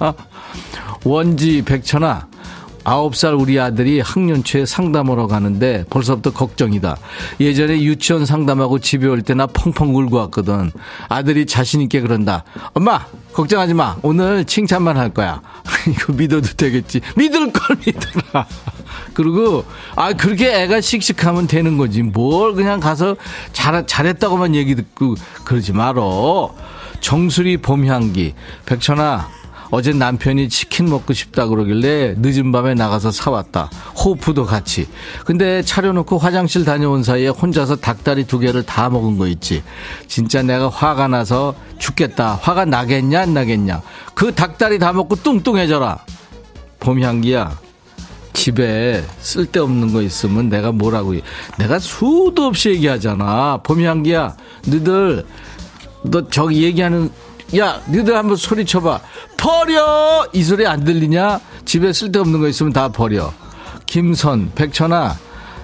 원지 1.03 1.61
백천아. 1.63 2.27
아홉 2.89 3.17
살 3.17 3.33
우리 3.33 3.59
아들이 3.59 3.99
학년초에 3.99 4.65
상담하러 4.65 5.27
가는데 5.27 5.83
벌써부터 5.89 6.31
걱정이다. 6.31 6.95
예전에 7.41 7.81
유치원 7.81 8.25
상담하고 8.25 8.79
집에 8.79 9.07
올 9.07 9.21
때 9.23 9.33
나 9.35 9.45
펑펑 9.45 9.93
울고 9.93 10.15
왔거든. 10.15 10.71
아들이 11.09 11.45
자신있게 11.45 11.99
그런다. 11.99 12.45
엄마, 12.73 13.05
걱정하지 13.33 13.73
마. 13.73 13.97
오늘 14.03 14.45
칭찬만 14.45 14.95
할 14.95 15.09
거야. 15.13 15.41
이거 15.91 16.13
믿어도 16.13 16.47
되겠지. 16.55 17.01
믿을 17.17 17.51
걸 17.51 17.75
믿어라. 17.85 18.47
그리고, 19.13 19.65
아, 19.97 20.13
그렇게 20.13 20.61
애가 20.63 20.79
씩씩하면 20.79 21.47
되는 21.47 21.77
거지. 21.77 22.03
뭘 22.03 22.53
그냥 22.53 22.79
가서 22.79 23.17
잘, 23.51 23.85
잘했다고만 23.85 24.55
얘기 24.55 24.75
듣고 24.75 25.15
그러지 25.43 25.73
말어. 25.73 26.55
정수리 27.01 27.57
봄 27.57 27.85
향기. 27.85 28.33
백천아, 28.65 29.27
어제 29.69 29.91
남편이 29.93 30.49
치킨 30.49 30.89
먹고 30.89 31.13
싶다 31.13 31.47
그러길래 31.47 32.15
늦은 32.17 32.51
밤에 32.51 32.73
나가서 32.73 33.11
사왔다. 33.11 33.69
호프도 34.03 34.45
같이. 34.45 34.87
근데 35.25 35.61
차려놓고 35.61 36.17
화장실 36.17 36.65
다녀온 36.65 37.03
사이에 37.03 37.27
혼자서 37.27 37.77
닭다리 37.77 38.25
두 38.25 38.39
개를 38.39 38.63
다 38.63 38.89
먹은 38.89 39.17
거 39.17 39.27
있지. 39.27 39.63
진짜 40.07 40.41
내가 40.41 40.69
화가 40.69 41.07
나서 41.07 41.55
죽겠다. 41.79 42.39
화가 42.41 42.65
나겠냐 42.65 43.21
안 43.21 43.33
나겠냐. 43.33 43.81
그 44.13 44.33
닭다리 44.33 44.79
다 44.79 44.93
먹고 44.93 45.15
뚱뚱해져라. 45.15 45.99
봄향기야. 46.79 47.59
집에 48.33 49.03
쓸데없는 49.19 49.91
거 49.91 50.03
있으면 50.03 50.47
내가 50.47 50.71
뭐라고 50.71 51.15
내가 51.57 51.79
수도 51.79 52.45
없이 52.45 52.69
얘기하잖아. 52.69 53.61
봄향기야. 53.63 54.37
너들 54.67 55.25
너 56.03 56.27
저기 56.29 56.63
얘기하는 56.63 57.09
야, 57.55 57.81
너희들 57.87 58.15
한번 58.15 58.35
소리 58.35 58.65
쳐봐. 58.65 58.99
버려! 59.37 60.27
이 60.33 60.43
소리 60.43 60.67
안 60.67 60.83
들리냐? 60.83 61.39
집에 61.65 61.93
쓸데없는 61.93 62.41
거 62.41 62.47
있으면 62.49 62.73
다 62.73 62.89
버려. 62.89 63.31
김선, 63.85 64.51
백천아, 64.53 65.15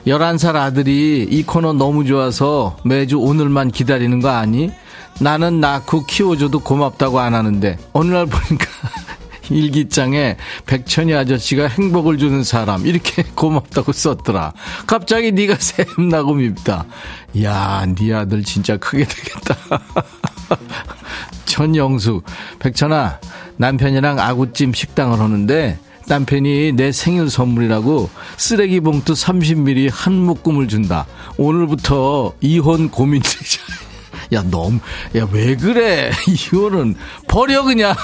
11살 0.08 0.56
아들이 0.56 1.28
이 1.30 1.44
코너 1.44 1.74
너무 1.74 2.06
좋아서 2.06 2.78
매주 2.86 3.18
오늘만 3.20 3.70
기다리는 3.72 4.22
거 4.22 4.30
아니? 4.30 4.72
나는 5.20 5.60
낳고 5.60 6.06
키워줘도 6.06 6.60
고맙다고 6.60 7.20
안 7.20 7.36
하는데, 7.36 7.78
어느 7.92 8.14
날 8.14 8.26
보니까 8.28 8.66
일기장에 9.50 10.38
백천이 10.66 11.14
아저씨가 11.14 11.68
행복을 11.68 12.18
주는 12.18 12.44
사람 12.46 12.88
이렇게 12.88 13.24
고맙다고 13.36 13.92
썼더라. 13.92 14.54
갑자기 14.88 15.34
네가 15.34 15.56
샘나고 15.60 16.34
밉다. 16.36 16.86
야, 17.44 17.86
네 17.94 18.14
아들 18.14 18.42
진짜 18.44 18.78
크게 18.78 19.06
되겠다. 19.06 19.58
천영수, 21.46 22.22
백천아, 22.60 23.20
남편이랑 23.58 24.20
아구찜 24.20 24.74
식당을 24.74 25.20
하는데 25.20 25.78
남편이 26.08 26.74
내 26.74 26.92
생일 26.92 27.30
선물이라고 27.30 28.10
쓰레기 28.38 28.80
봉투 28.80 29.14
30ml 29.14 29.90
한 29.92 30.14
묶음을 30.14 30.68
준다. 30.68 31.06
오늘부터 31.38 32.34
이혼 32.42 32.90
고민 32.90 33.22
중이야. 33.22 33.84
야, 34.34 34.44
너무, 34.50 34.80
야, 35.16 35.28
왜 35.32 35.56
그래? 35.56 36.12
이혼은 36.28 36.96
버려, 37.28 37.64
그냥. 37.64 37.96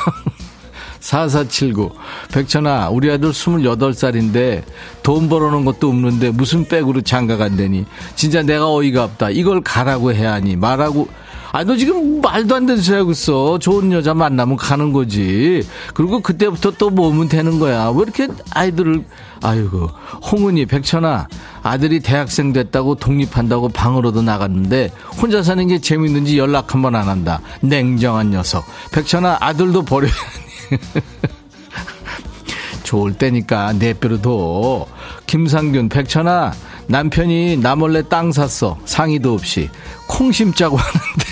4479. 1.00 1.92
백천아, 2.32 2.90
우리 2.90 3.10
아들 3.10 3.32
28살인데 3.32 4.64
돈 5.02 5.30
벌어놓은 5.30 5.66
것도 5.66 5.88
없는데 5.88 6.32
무슨 6.32 6.66
백으로 6.66 7.02
장가 7.02 7.38
간다니. 7.38 7.86
진짜 8.16 8.44
내가 8.44 8.72
어이가 8.72 9.04
없다. 9.06 9.30
이걸 9.30 9.62
가라고 9.62 10.14
해야 10.14 10.34
하니. 10.34 10.56
말하고, 10.56 11.08
아, 11.52 11.64
너 11.64 11.76
지금 11.76 12.22
말도 12.22 12.56
안 12.56 12.66
되는 12.66 12.82
소리 12.82 12.98
하고 12.98 13.12
있어. 13.12 13.58
좋은 13.60 13.92
여자 13.92 14.14
만나면 14.14 14.56
가는 14.56 14.94
거지. 14.94 15.68
그리고 15.94 16.22
그때부터 16.22 16.72
또 16.78 16.90
모으면 16.90 17.28
되는 17.28 17.60
거야. 17.60 17.90
왜 17.90 18.02
이렇게 18.04 18.28
아이들을, 18.52 19.04
아이고. 19.42 19.90
홍은이, 20.32 20.68
백천아, 20.68 21.28
아들이 21.64 22.00
대학생 22.02 22.54
됐다고 22.54 22.96
독립한다고 22.96 23.70
방으로도 23.70 24.22
나갔는데, 24.22 24.92
혼자 25.22 25.42
사는 25.42 25.66
게 25.68 25.80
재밌는지 25.80 26.38
연락 26.38 26.74
한번 26.74 26.96
안 26.96 27.10
한다. 27.10 27.42
냉정한 27.62 28.30
녀석. 28.30 28.64
백천아, 28.92 29.38
아들도 29.42 29.84
버려야 29.84 30.12
좋을 32.84 33.14
때니까 33.14 33.74
내뼈로 33.74 34.22
둬. 34.22 34.86
김상균, 35.26 35.90
백천아, 35.90 36.54
남편이 36.90 37.58
나 37.58 37.76
몰래 37.76 38.02
땅 38.02 38.32
샀어. 38.32 38.78
상의도 38.86 39.34
없이. 39.36 39.70
콩 40.08 40.32
심자고 40.32 40.76
하는데. 40.78 41.26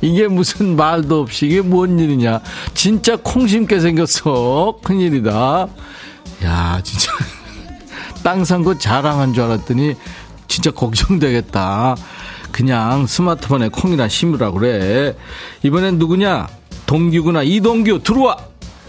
이게 0.00 0.26
무슨 0.26 0.74
말도 0.76 1.20
없이 1.22 1.46
이게 1.46 1.60
뭔 1.60 1.98
일이냐. 1.98 2.40
진짜 2.74 3.16
콩 3.22 3.46
심게 3.46 3.78
생겼어. 3.78 4.78
큰일이다. 4.82 5.68
야, 6.44 6.80
진짜. 6.82 7.12
땅 8.24 8.42
산 8.44 8.64
거 8.64 8.76
자랑한 8.76 9.32
줄 9.32 9.44
알았더니 9.44 9.94
진짜 10.48 10.72
걱정되겠다. 10.72 11.94
그냥 12.50 13.06
스마트폰에 13.06 13.68
콩이나 13.68 14.08
심으라 14.08 14.50
그래. 14.50 15.14
이번엔 15.62 15.98
누구냐? 15.98 16.48
동규구나. 16.86 17.44
이동규 17.44 18.02
들어와. 18.02 18.36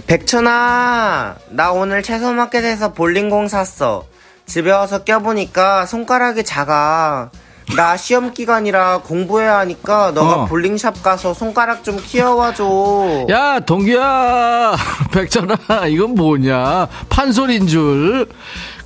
백천아, 0.08 1.36
나 1.52 1.72
오늘 1.72 2.02
채소 2.02 2.34
마켓에서 2.34 2.94
볼링공 2.94 3.48
샀어. 3.50 4.06
집에 4.48 4.72
와서 4.72 5.04
껴보니까 5.04 5.86
손가락이 5.86 6.44
작아. 6.44 7.30
나 7.76 7.98
시험 7.98 8.34
기간이라 8.34 9.00
공부해야 9.02 9.58
하니까 9.60 10.12
너가 10.12 10.44
어. 10.44 10.46
볼링샵 10.46 11.04
가서 11.04 11.34
손가락 11.34 11.84
좀 11.84 11.98
키워와줘. 12.02 13.28
야, 13.30 13.60
동규야. 13.60 14.74
백천아, 15.12 15.88
이건 15.88 16.16
뭐냐? 16.16 16.88
판소리인 17.10 17.68
줄. 17.68 18.30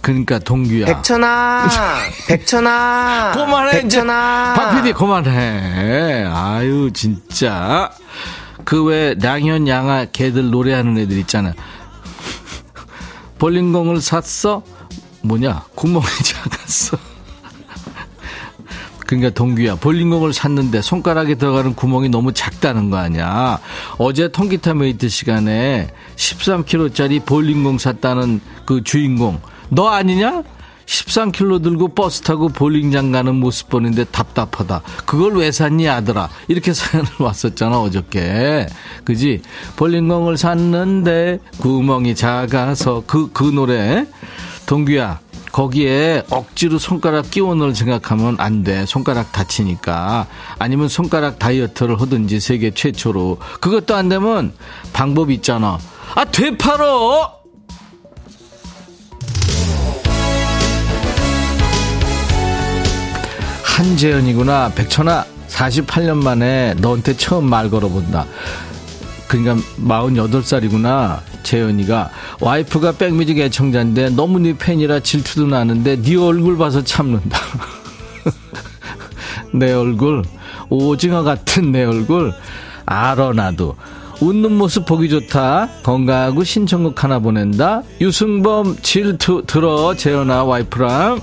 그러니까 0.01 0.39
동규야. 0.39 0.87
백천아, 0.87 1.67
백천아, 2.27 3.31
그만해. 3.37 3.81
백천아. 3.83 4.53
박 4.57 4.71
PD, 4.77 4.93
그만해. 4.93 6.25
아유, 6.25 6.89
진짜. 6.91 7.91
그 8.65 8.89
왜 8.89 9.13
량현, 9.19 9.67
량하, 9.67 10.05
걔들 10.05 10.49
노래하는 10.49 10.97
애들 10.97 11.19
있잖아. 11.19 11.53
볼링공을 13.37 14.01
샀어? 14.01 14.63
뭐냐? 15.23 15.63
구멍이 15.75 16.05
작았어. 16.23 16.97
그러니까 19.11 19.29
동규야 19.31 19.75
볼링공을 19.75 20.31
샀는데 20.31 20.81
손가락에 20.81 21.35
들어가는 21.35 21.75
구멍이 21.75 22.07
너무 22.07 22.31
작다는 22.31 22.89
거 22.89 22.95
아니야 22.95 23.59
어제 23.97 24.29
통기타 24.29 24.73
메이트 24.75 25.09
시간에 25.09 25.89
13kg짜리 26.15 27.25
볼링공 27.25 27.77
샀다는 27.77 28.39
그 28.65 28.81
주인공 28.85 29.41
너 29.67 29.89
아니냐? 29.89 30.43
13kg 30.85 31.63
들고 31.63 31.89
버스 31.89 32.21
타고 32.21 32.49
볼링장 32.49 33.11
가는 33.11 33.33
모습 33.35 33.69
보는데 33.69 34.03
답답하다. 34.03 34.81
그걸 35.05 35.37
왜 35.37 35.49
샀니 35.51 35.87
아들아? 35.87 36.27
이렇게 36.49 36.73
사연을 36.73 37.09
왔었잖아 37.19 37.79
어저께. 37.79 38.67
그지? 39.05 39.41
볼링공을 39.77 40.37
샀는데 40.37 41.39
구멍이 41.59 42.15
작아서 42.15 43.03
그그 43.07 43.43
노래 43.45 44.05
동규야 44.71 45.19
거기에 45.51 46.23
억지로 46.29 46.79
손가락 46.79 47.29
끼워 47.29 47.55
넣을 47.55 47.75
생각하면 47.75 48.37
안 48.39 48.63
돼. 48.63 48.85
손가락 48.85 49.33
다치니까. 49.33 50.27
아니면 50.59 50.87
손가락 50.87 51.39
다이어트를 51.39 51.99
하든지 51.99 52.39
세계 52.39 52.71
최초로. 52.71 53.37
그것도 53.59 53.93
안 53.93 54.07
되면 54.07 54.53
방법이 54.93 55.33
있잖아. 55.33 55.77
아, 56.15 56.23
되팔어! 56.23 57.41
한재현이구나. 63.65 64.71
백천아, 64.73 65.25
48년 65.49 66.23
만에 66.23 66.75
너한테 66.75 67.17
처음 67.17 67.49
말 67.49 67.69
걸어본다. 67.69 68.25
그러니까 69.27 69.55
48살이구나. 69.81 71.30
재현이가 71.51 72.09
와이프가 72.39 72.93
백뮤직 72.93 73.37
애청자인데 73.39 74.11
너무 74.11 74.39
네 74.39 74.57
팬이라 74.57 75.01
질투도 75.01 75.47
나는데 75.47 76.01
네 76.01 76.15
얼굴 76.15 76.57
봐서 76.57 76.81
참는다. 76.81 77.37
내 79.53 79.73
얼굴 79.73 80.23
오징어 80.69 81.23
같은 81.23 81.73
내 81.73 81.83
얼굴 81.83 82.33
알아 82.85 83.33
나도 83.33 83.75
웃는 84.21 84.53
모습 84.53 84.85
보기 84.85 85.09
좋다. 85.09 85.67
건강하고 85.83 86.45
신청곡 86.45 87.03
하나 87.03 87.19
보낸다. 87.19 87.81
유승범 87.99 88.77
질투 88.81 89.43
들어 89.45 89.93
재현아 89.93 90.45
와이프랑 90.45 91.19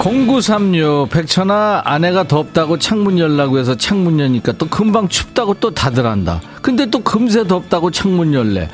0936 0.00 1.10
백천아 1.10 1.82
아내가 1.84 2.24
덥다고 2.24 2.78
창문 2.78 3.18
열라고 3.18 3.58
해서 3.58 3.76
창문 3.76 4.18
여니까 4.18 4.52
또 4.52 4.66
금방 4.66 5.08
춥다고 5.08 5.54
또 5.60 5.72
다들 5.72 6.06
한다 6.06 6.40
근데 6.62 6.86
또 6.86 7.02
금세 7.02 7.46
덥다고 7.46 7.90
창문 7.90 8.32
열래 8.32 8.70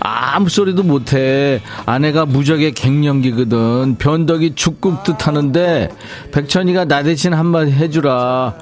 아무 0.00 0.50
소리도 0.50 0.82
못해 0.82 1.62
아내가 1.86 2.26
무적의 2.26 2.72
갱년기거든 2.72 3.96
변덕이 3.96 4.54
죽 4.54 5.02
끓듯 5.02 5.26
하는데 5.26 5.88
백천이가 6.32 6.84
나 6.84 7.02
대신 7.02 7.32
한마디 7.32 7.72
해주라 7.72 8.54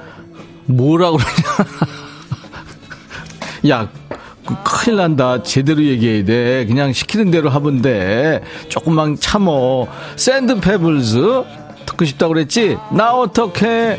뭐라고 0.66 1.18
그러냐 3.62 3.88
야그 4.46 4.54
큰일 4.62 4.96
난다. 4.96 5.42
제대로 5.42 5.82
얘기해야 5.82 6.24
돼. 6.24 6.66
그냥 6.66 6.92
시키는 6.92 7.30
대로 7.30 7.48
하면 7.48 7.80
돼. 7.80 8.42
조금만 8.68 9.16
참어. 9.18 9.86
샌드 10.16 10.60
페블즈 10.60 11.63
듣고 11.94 12.04
싶다고 12.04 12.34
그랬지? 12.34 12.78
나 12.92 13.14
어떡해? 13.14 13.98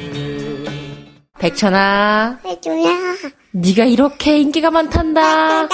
백천아, 1.40 2.40
해줘라. 2.46 3.16
네가 3.52 3.86
이렇게 3.86 4.40
인기가 4.40 4.72
많단다. 4.72 5.68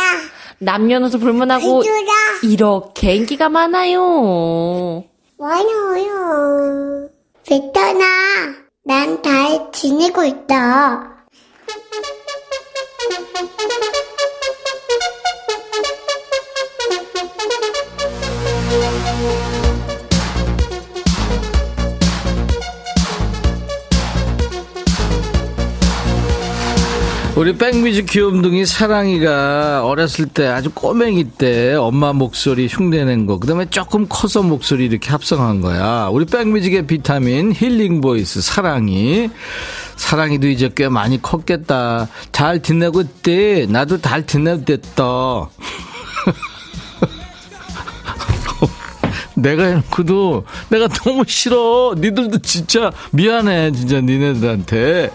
남녀노소 0.60 1.20
불문하고 1.20 1.80
해줘라. 1.84 2.12
이렇게 2.44 3.16
인기가 3.16 3.50
많아요. 3.50 5.04
많아요. 5.38 7.10
베터나, 7.48 8.06
난잘 8.86 9.72
지내고 9.72 10.24
있다. 10.24 11.21
우리 27.38 27.58
백뮤직 27.58 28.08
귀염둥이 28.08 28.66
사랑이가 28.66 29.86
어렸을 29.86 30.26
때 30.26 30.48
아주 30.48 30.70
꼬맹이 30.70 31.32
때 31.32 31.76
엄마 31.76 32.12
목소리 32.12 32.68
흉내낸 32.68 33.26
거, 33.26 33.40
그 33.40 33.48
다음에 33.48 33.70
조금 33.70 34.06
커서 34.10 34.44
목소리 34.44 34.86
이렇게 34.86 35.10
합성한 35.10 35.62
거야. 35.62 36.10
우리 36.12 36.26
백뮤직의 36.26 36.88
비타민 36.88 37.54
힐링 37.54 38.02
보이스 38.02 38.42
사랑이. 38.42 39.30
사랑이도 39.96 40.50
이제 40.50 40.70
꽤 40.76 40.90
많이 40.90 41.22
컸겠다. 41.22 42.10
잘 42.34 42.62
지내고 42.62 43.00
있대. 43.02 43.66
나도 43.70 44.02
잘 44.02 44.28
지내고 44.28 44.74
있다. 44.74 45.04
내가 49.36 49.64
해놓고도 49.64 50.46
내가 50.70 50.90
너무 50.90 51.24
싫어. 51.26 51.96
니들도 51.98 52.40
진짜 52.40 52.92
미안해. 53.12 53.72
진짜 53.72 54.02
니네들한테. 54.02 55.12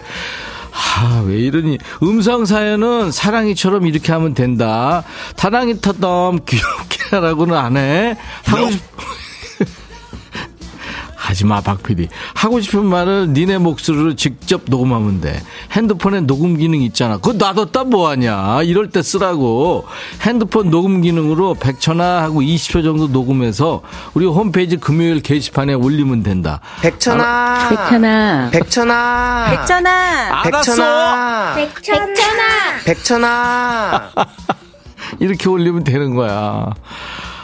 아, 0.77 1.23
왜 1.25 1.35
이러니? 1.39 1.79
음성 2.03 2.45
사연은 2.45 3.11
사랑이처럼 3.11 3.87
이렇게 3.87 4.11
하면 4.11 4.33
된다. 4.33 5.03
사랑이 5.35 5.81
터덤 5.81 6.39
귀엽게 6.45 7.15
하라고는 7.15 7.55
안 7.55 7.77
해. 7.77 8.15
하고 8.45 8.69
싶, 8.71 8.81
하지 11.27 11.43
마, 11.43 11.59
박 11.59 11.83
PD. 11.83 12.07
하고 12.35 12.61
싶은 12.61 12.85
말을 12.85 13.33
니네 13.33 13.57
목소리로 13.57 14.15
직접 14.15 14.61
녹음하면 14.67 15.19
돼. 15.19 15.41
핸드폰에 15.73 16.21
녹음 16.21 16.55
기능 16.55 16.81
있잖아. 16.83 17.17
그거 17.17 17.33
놔뒀다 17.33 17.83
뭐하냐. 17.83 18.63
이럴 18.63 18.89
때 18.91 19.01
쓰라고. 19.01 19.85
핸드폰 20.21 20.69
녹음 20.69 21.01
기능으로 21.01 21.55
100초나 21.55 22.19
하고 22.19 22.39
20초 22.39 22.81
정도 22.81 23.07
녹음해서 23.07 23.81
우리 24.13 24.25
홈페이지 24.25 24.77
금요일 24.77 25.21
게시판에 25.21 25.73
올리면 25.73 26.23
된다. 26.23 26.61
백천아, 26.81 27.67
백천아, 27.71 28.49
백천아, 28.51 29.47
백천아, 29.51 30.43
백천아, 30.45 31.55
백천아. 31.55 32.83
백천아. 32.85 34.11
이렇게 35.19 35.49
올리면 35.49 35.83
되는 35.83 36.15
거야. 36.15 36.71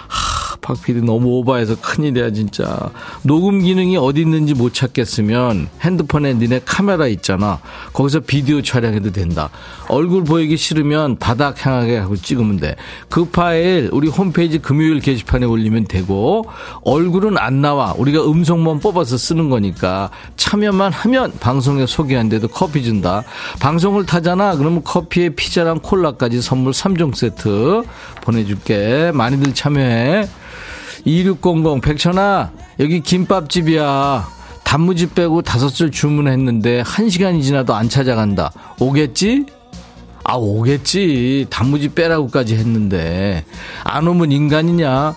하, 0.07 0.42
박 0.63 0.81
PD 0.81 1.01
너무 1.01 1.27
오버해서 1.39 1.75
큰일이야 1.81 2.31
진짜. 2.31 2.89
녹음 3.21 3.59
기능이 3.59 3.97
어디 3.97 4.21
있는지 4.21 4.53
못 4.53 4.73
찾겠으면 4.73 5.67
핸드폰에 5.81 6.33
니네 6.33 6.61
카메라 6.65 7.05
있잖아. 7.07 7.59
거기서 7.91 8.21
비디오 8.21 8.61
촬영해도 8.61 9.11
된다. 9.11 9.49
얼굴 9.89 10.23
보이기 10.23 10.55
싫으면 10.57 11.17
바닥 11.17 11.63
향하게 11.63 11.97
하고 11.97 12.15
찍으면 12.15 12.57
돼. 12.57 12.75
그 13.09 13.25
파일 13.25 13.89
우리 13.91 14.07
홈페이지 14.07 14.57
금요일 14.57 15.01
게시판에 15.01 15.45
올리면 15.45 15.85
되고 15.85 16.45
얼굴은 16.83 17.37
안 17.37 17.61
나와. 17.61 17.93
우리가 17.97 18.25
음성만 18.25 18.79
뽑아서 18.79 19.17
쓰는 19.17 19.49
거니까 19.49 20.09
참여만 20.37 20.93
하면 20.93 21.33
방송에 21.39 21.85
소개한데도 21.85 22.47
커피 22.47 22.83
준다. 22.83 23.23
방송을 23.59 24.05
타잖아. 24.05 24.55
그러면 24.55 24.83
커피에 24.83 25.29
피자랑 25.29 25.79
콜라까지 25.79 26.41
선물 26.41 26.71
3종 26.71 27.13
세트 27.13 27.83
보내줄게. 28.21 29.11
많이들 29.13 29.53
참여해. 29.53 30.29
2600 31.05 31.81
백천아 31.81 32.51
여기 32.79 33.01
김밥집이야. 33.01 34.27
단무지 34.63 35.09
빼고 35.09 35.41
다섯 35.41 35.69
줄 35.69 35.91
주문했는데 35.91 36.81
한 36.85 37.09
시간이 37.09 37.43
지나도 37.43 37.75
안 37.75 37.89
찾아간다. 37.89 38.51
오겠지? 38.79 39.45
아 40.23 40.35
오겠지. 40.35 41.47
단무지 41.49 41.89
빼라고까지 41.89 42.55
했는데 42.55 43.43
안 43.83 44.07
오면 44.07 44.31
인간이냐? 44.31 45.15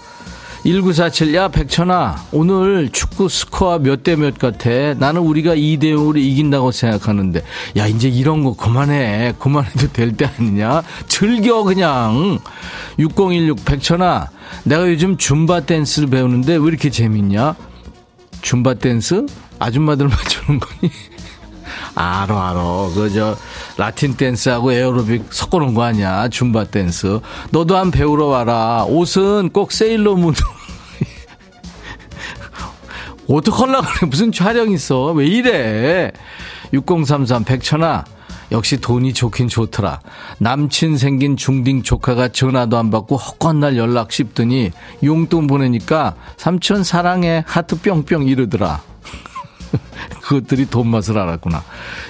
1947, 0.66 1.32
야, 1.36 1.46
백천아, 1.46 2.24
오늘 2.32 2.90
축구 2.90 3.28
스코어 3.28 3.78
몇 3.78 4.02
대 4.02 4.16
몇 4.16 4.36
같아? 4.36 4.68
나는 4.98 5.20
우리가 5.20 5.54
2대 5.54 5.84
0으로 5.94 6.16
이긴다고 6.18 6.72
생각하는데, 6.72 7.40
야, 7.76 7.86
이제 7.86 8.08
이런 8.08 8.42
거 8.42 8.52
그만해. 8.56 9.34
그만해도 9.38 9.92
될 9.92 10.16
때 10.16 10.28
아니냐? 10.36 10.82
즐겨, 11.06 11.62
그냥. 11.62 12.40
6016, 12.98 13.64
백천아, 13.64 14.28
내가 14.64 14.90
요즘 14.90 15.16
줌바 15.16 15.60
댄스를 15.66 16.08
배우는데 16.10 16.56
왜 16.56 16.66
이렇게 16.66 16.90
재밌냐? 16.90 17.54
줌바 18.42 18.74
댄스? 18.74 19.24
아줌마들 19.60 20.08
막 20.08 20.25
추는 20.25 20.58
거니? 20.58 20.90
알어, 21.94 22.40
알어. 22.40 22.90
그, 22.92 23.08
저, 23.12 23.36
라틴 23.76 24.16
댄스하고 24.16 24.72
에어로빅 24.72 25.26
섞어놓은 25.30 25.74
거 25.74 25.84
아니야. 25.84 26.28
줌바 26.28 26.64
댄스. 26.64 27.20
너도 27.50 27.76
한 27.76 27.92
배우러 27.92 28.26
와라. 28.26 28.84
옷은 28.88 29.50
꼭 29.50 29.70
세일러문으로. 29.70 30.55
어떡하려고 33.28 33.86
그래. 33.86 34.08
무슨 34.08 34.32
촬영 34.32 34.70
있어. 34.70 35.12
왜 35.12 35.26
이래. 35.26 36.12
6033 36.72 37.44
백천아. 37.44 38.04
역시 38.52 38.80
돈이 38.80 39.12
좋긴 39.12 39.48
좋더라. 39.48 40.00
남친 40.38 40.98
생긴 40.98 41.36
중딩 41.36 41.82
조카가 41.82 42.28
전화도 42.28 42.76
안 42.76 42.90
받고 42.90 43.16
헛간날 43.16 43.76
연락 43.76 44.12
씹더니 44.12 44.70
용돈 45.02 45.46
보내니까 45.46 46.14
삼촌 46.36 46.84
사랑해 46.84 47.42
하트 47.46 47.80
뿅뿅 47.80 48.28
이러더라. 48.28 48.82
그것들이 50.22 50.66
돈 50.66 50.88
맛을 50.88 51.18
알았구나. 51.18 51.62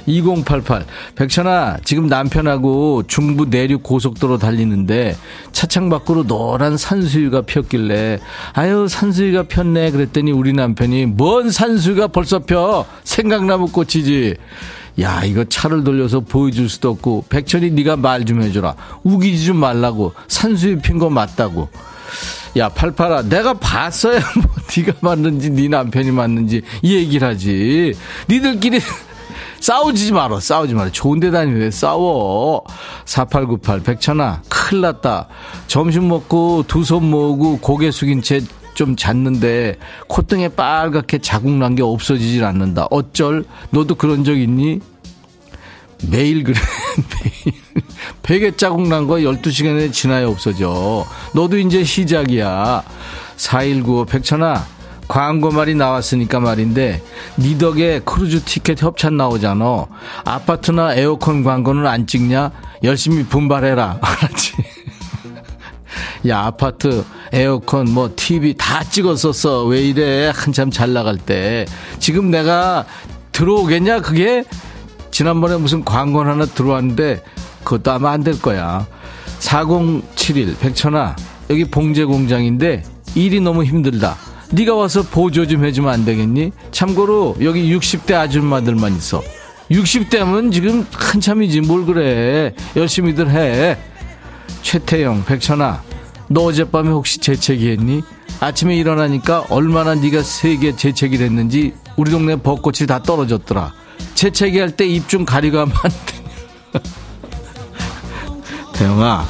2088. 0.07 0.85
백천아, 1.15 1.79
지금 1.85 2.07
남편하고 2.07 3.05
중부 3.07 3.47
내륙 3.47 3.83
고속도로 3.83 4.39
달리는데 4.39 5.17
차창 5.53 5.89
밖으로 5.91 6.25
노란 6.25 6.77
산수유가 6.77 7.43
폈길래 7.43 8.19
아유, 8.55 8.87
산수유가 8.89 9.45
폈네. 9.45 9.91
그랬더니 9.91 10.33
우리 10.33 10.53
남편이 10.53 11.07
뭔 11.07 11.51
산수유가 11.51 12.09
벌써 12.09 12.41
펴? 12.41 12.87
생각나무 13.05 13.69
꽃이지. 13.69 14.37
야, 15.01 15.23
이거 15.25 15.45
차를 15.45 15.85
돌려서 15.85 16.21
보여줄 16.21 16.71
수도 16.71 16.89
없고 16.91 17.27
백천이 17.29 17.71
네가 17.73 17.97
말 17.97 18.25
좀 18.25 18.41
해줘라. 18.43 18.75
우기지 19.05 19.45
좀 19.45 19.59
말라고. 19.59 20.15
산수유 20.29 20.81
핀 20.81 20.99
거 20.99 21.11
맞다고. 21.11 21.69
야, 22.57 22.69
팔팔아, 22.71 23.23
내가 23.23 23.55
봤어야 23.55 24.19
뭐 24.37 24.51
네가 24.77 24.93
맞는지 25.01 25.51
네 25.51 25.69
남편이 25.69 26.11
맞는지 26.11 26.63
이 26.83 26.95
얘기를 26.95 27.29
하지. 27.29 27.93
니들끼리 28.29 28.81
싸우지 29.61 30.13
마라. 30.13 30.41
싸우지 30.41 30.75
마라. 30.75 30.91
좋은 30.91 31.21
데 31.21 31.31
다니면 31.31 31.61
왜 31.61 31.71
싸워. 31.71 32.65
4898 33.05 33.81
백천아, 33.83 34.43
큰일 34.49 34.83
났다. 34.83 35.29
점심 35.67 36.09
먹고 36.09 36.65
두 36.67 36.83
손 36.83 37.11
모으고 37.11 37.59
고개 37.59 37.91
숙인 37.91 38.23
채 38.23 38.41
좀 38.77 38.95
잤는데 38.95 39.77
콧등에 40.07 40.49
빨갛게 40.51 41.19
자국 41.23 41.51
난 41.51 41.75
게 41.75 41.83
없어지질 41.83 42.45
않는다. 42.45 42.87
어쩔? 42.91 43.43
너도 43.71 43.95
그런 43.95 44.23
적 44.23 44.37
있니? 44.39 44.81
매일 46.11 46.45
그래. 46.45 46.59
매일. 47.25 47.55
베개 48.23 48.57
자국 48.57 48.89
난 48.89 49.07
거 49.07 49.15
12시간에 49.17 49.93
지나야 49.93 50.27
없어져. 50.29 51.07
너도 51.33 51.59
이제 51.59 51.85
시작이야. 51.85 52.83
4195 53.37 54.05
백천아. 54.07 54.67
광고 55.09 55.53
말이 55.53 55.77
나왔으니까 55.77 56.41
말인데 56.41 57.01
니 57.39 57.57
덕에 57.59 58.01
크루즈 58.01 58.43
티켓 58.45 58.83
협찬 58.83 59.17
나오잖아. 59.17 59.87
아파트나 60.25 60.95
에어컨 60.95 61.45
광고는 61.45 61.87
안 61.87 62.07
찍냐? 62.09 62.51
열심히 62.83 63.25
분발해라. 63.25 63.99
알았지? 64.03 64.55
야 66.29 66.41
아파트 66.41 67.05
에어컨 67.33 67.93
뭐 67.93 68.11
TV 68.17 68.55
다 68.59 68.83
찍었었어. 68.83 69.65
왜 69.67 69.83
이래? 69.83 70.33
한참 70.35 70.73
잘 70.73 70.93
나갈 70.93 71.19
때. 71.19 71.67
지금 72.01 72.31
내가 72.33 72.85
들어오겠냐? 73.31 74.01
그게 74.01 74.43
지난번에 75.13 75.57
무슨 75.57 75.85
광고 75.85 76.21
하나 76.25 76.47
들어왔는데 76.47 77.23
그것도 77.67 77.91
아마 77.93 78.13
안 78.13 78.23
될 78.23 78.41
거야. 78.41 78.87
4071 79.41 80.57
백천아 80.59 81.17
여기 81.51 81.65
봉제 81.65 82.05
공장인데 82.05 82.85
일이 83.15 83.41
너무 83.41 83.65
힘들다. 83.65 84.17
네가 84.53 84.75
와서 84.75 85.03
보조 85.03 85.47
좀 85.47 85.65
해주면 85.65 85.93
안 85.93 86.05
되겠니? 86.05 86.53
참고로 86.71 87.37
여기 87.43 87.77
60대 87.77 88.15
아줌마들만 88.15 88.95
있어. 88.97 89.21
60대면 89.71 90.53
지금 90.53 90.87
한참이지 90.93 91.63
뭘 91.63 91.85
그래. 91.85 92.55
열심히들 92.77 93.31
해. 93.31 93.77
최태영 94.63 95.25
백천아 95.25 95.83
너 96.29 96.43
어젯밤에 96.45 96.89
혹시 96.91 97.19
재채기 97.19 97.71
했니? 97.71 98.03
아침에 98.41 98.77
일어나니까 98.77 99.47
얼마나 99.51 99.95
네가 99.95 100.23
세게 100.23 100.77
재채기를 100.77 101.27
했는지 101.27 101.73
우리 101.97 102.11
동네 102.11 102.37
벚꽃이 102.37 102.87
다 102.87 103.03
떨어졌더라. 103.03 103.73
재채기 104.15 104.59
할 104.59 104.71
때 104.77 104.87
입 104.87 105.09
좀 105.09 105.25
가리고 105.25 105.59
하면 105.59 105.75
안 105.83 105.91
되냐. 106.07 106.26
태영아, 108.79 109.25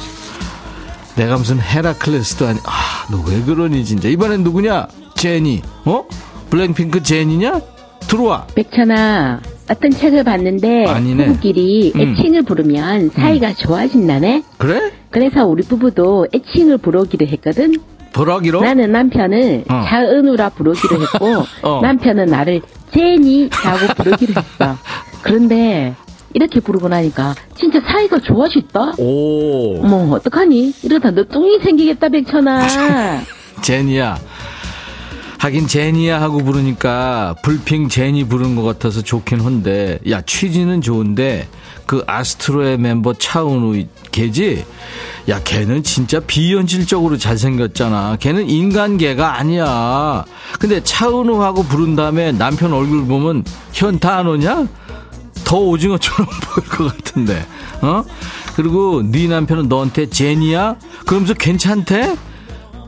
내가 1.15 1.37
무슨 1.37 1.59
헤라클레스도 1.59 2.47
아니, 2.47 2.59
아, 2.65 3.05
너 3.11 3.23
왜 3.27 3.41
그러니, 3.41 3.85
진짜. 3.85 4.09
이번엔 4.09 4.43
누구냐? 4.43 4.87
제니, 5.15 5.61
어? 5.85 6.05
블랙핑크 6.49 7.01
제니냐? 7.03 7.61
들어와. 8.01 8.45
백천아, 8.55 9.41
어떤 9.69 9.91
책을 9.91 10.23
봤는데 10.23 10.85
아니네. 10.85 11.25
부부끼리 11.27 11.91
음. 11.95 11.99
애칭을 12.01 12.43
부르면 12.43 13.09
사이가 13.11 13.53
좋아진다네. 13.55 14.43
그래? 14.57 14.91
그래서 15.09 15.45
우리 15.45 15.63
부부도 15.63 16.27
애칭을 16.33 16.77
부르기로 16.77 17.25
했거든. 17.27 17.73
보라기로? 18.13 18.61
나는 18.61 18.91
남편을 18.93 19.65
어. 19.69 19.83
자은우라 19.87 20.49
부르기로 20.49 21.01
했고 21.01 21.43
어. 21.63 21.81
남편은 21.81 22.27
나를 22.27 22.61
제니라고 22.93 23.93
부르기로 23.97 24.33
했어. 24.41 24.77
그런데 25.21 25.93
이렇게 26.37 26.59
부르고 26.59 26.87
나니까 26.87 27.33
진짜 27.57 27.81
사이가 27.81 28.19
좋아졌다. 28.19 28.93
오. 28.99 29.79
어머 29.83 30.15
어떡하니? 30.15 30.71
이러다 30.83 31.09
너 31.09 31.23
뚱이 31.23 31.59
생기겠다 31.63 32.09
백천아. 32.09 32.67
제니야. 33.63 34.19
하긴 35.39 35.67
제니야 35.67 36.21
하고 36.21 36.37
부르니까 36.43 37.35
불핑 37.43 37.89
제니 37.89 38.23
부르는 38.23 38.55
것 38.55 38.61
같아서 38.63 39.01
좋긴 39.01 39.41
한데 39.41 39.97
야 40.09 40.21
취지는 40.21 40.81
좋은데 40.81 41.47
그 41.87 42.03
아스트로의 42.07 42.77
멤버 42.79 43.13
차은우 43.13 43.83
걔지 44.11 44.65
야 45.29 45.39
걔는 45.43 45.83
진짜 45.83 46.19
비현실적으로 46.19 47.17
잘생겼잖아 47.17 48.17
걔는 48.19 48.49
인간계가 48.49 49.37
아니야 49.37 50.25
근데 50.59 50.81
차은우하고 50.83 51.63
부른 51.63 51.95
다음에 51.95 52.31
남편 52.31 52.73
얼굴 52.73 53.05
보면 53.05 53.43
현타 53.73 54.17
안 54.17 54.27
오냐 54.27 54.67
더 55.43 55.57
오징어처럼 55.57 56.27
보일 56.43 56.67
것 56.69 56.95
같은데 56.95 57.45
어? 57.81 58.03
그리고 58.55 59.01
네 59.03 59.27
남편은 59.27 59.67
너한테 59.69 60.09
제니야? 60.09 60.75
그러면서 61.05 61.33
괜찮대? 61.33 62.15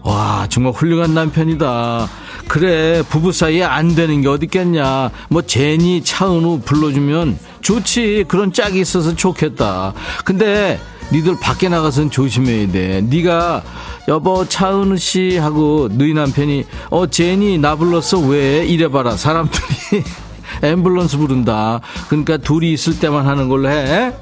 와 0.03 0.47
정말 0.49 0.73
훌륭한 0.73 1.13
남편이다. 1.13 2.07
그래 2.47 3.03
부부 3.09 3.31
사이에 3.31 3.63
안 3.63 3.93
되는 3.95 4.21
게 4.21 4.27
어딨겠냐. 4.27 5.11
뭐 5.29 5.41
제니 5.41 6.03
차은우 6.03 6.61
불러주면 6.65 7.37
좋지. 7.61 8.25
그런 8.27 8.51
짝이 8.53 8.79
있어서 8.79 9.15
좋겠다. 9.15 9.93
근데 10.25 10.79
니들 11.11 11.39
밖에 11.39 11.69
나가서는 11.69 12.09
조심해야 12.09 12.71
돼. 12.71 13.01
네가 13.01 13.61
여보 14.07 14.47
차은우 14.47 14.97
씨 14.97 15.37
하고 15.37 15.89
너희 15.91 16.13
남편이 16.13 16.65
어 16.89 17.05
제니 17.07 17.57
나 17.57 17.75
불렀어 17.75 18.19
왜? 18.19 18.65
이래봐라 18.65 19.17
사람들이 19.17 20.03
앰뷸런스 20.61 21.17
부른다 21.17 21.81
그러니까 22.09 22.37
둘이 22.37 22.73
있을 22.73 22.99
때만 22.99 23.25
하는 23.27 23.49
걸로 23.49 23.69
해 23.69 24.13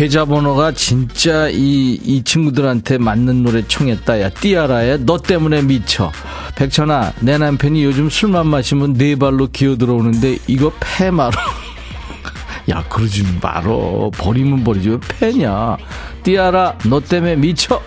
계좌번호가 0.00 0.72
진짜 0.72 1.50
이, 1.50 2.00
이 2.02 2.24
친구들한테 2.24 2.96
맞는 2.96 3.42
노래 3.42 3.62
청했다. 3.68 4.22
야, 4.22 4.30
띠아라의 4.30 5.00
너 5.04 5.18
때문에 5.18 5.60
미쳐. 5.60 6.10
백천아, 6.56 7.12
내 7.20 7.36
남편이 7.36 7.84
요즘 7.84 8.08
술만 8.08 8.46
마시면 8.46 8.94
네 8.94 9.14
발로 9.14 9.48
기어 9.48 9.76
들어오는데 9.76 10.38
이거 10.46 10.72
패 10.80 11.10
말어. 11.10 11.32
야, 12.70 12.82
그러지 12.88 13.26
말어. 13.42 14.10
버리면 14.16 14.64
버리지. 14.64 14.88
왜 14.88 14.98
패냐. 15.00 15.76
띠아라, 16.22 16.78
너 16.88 16.98
때문에 16.98 17.36
미쳐. 17.36 17.82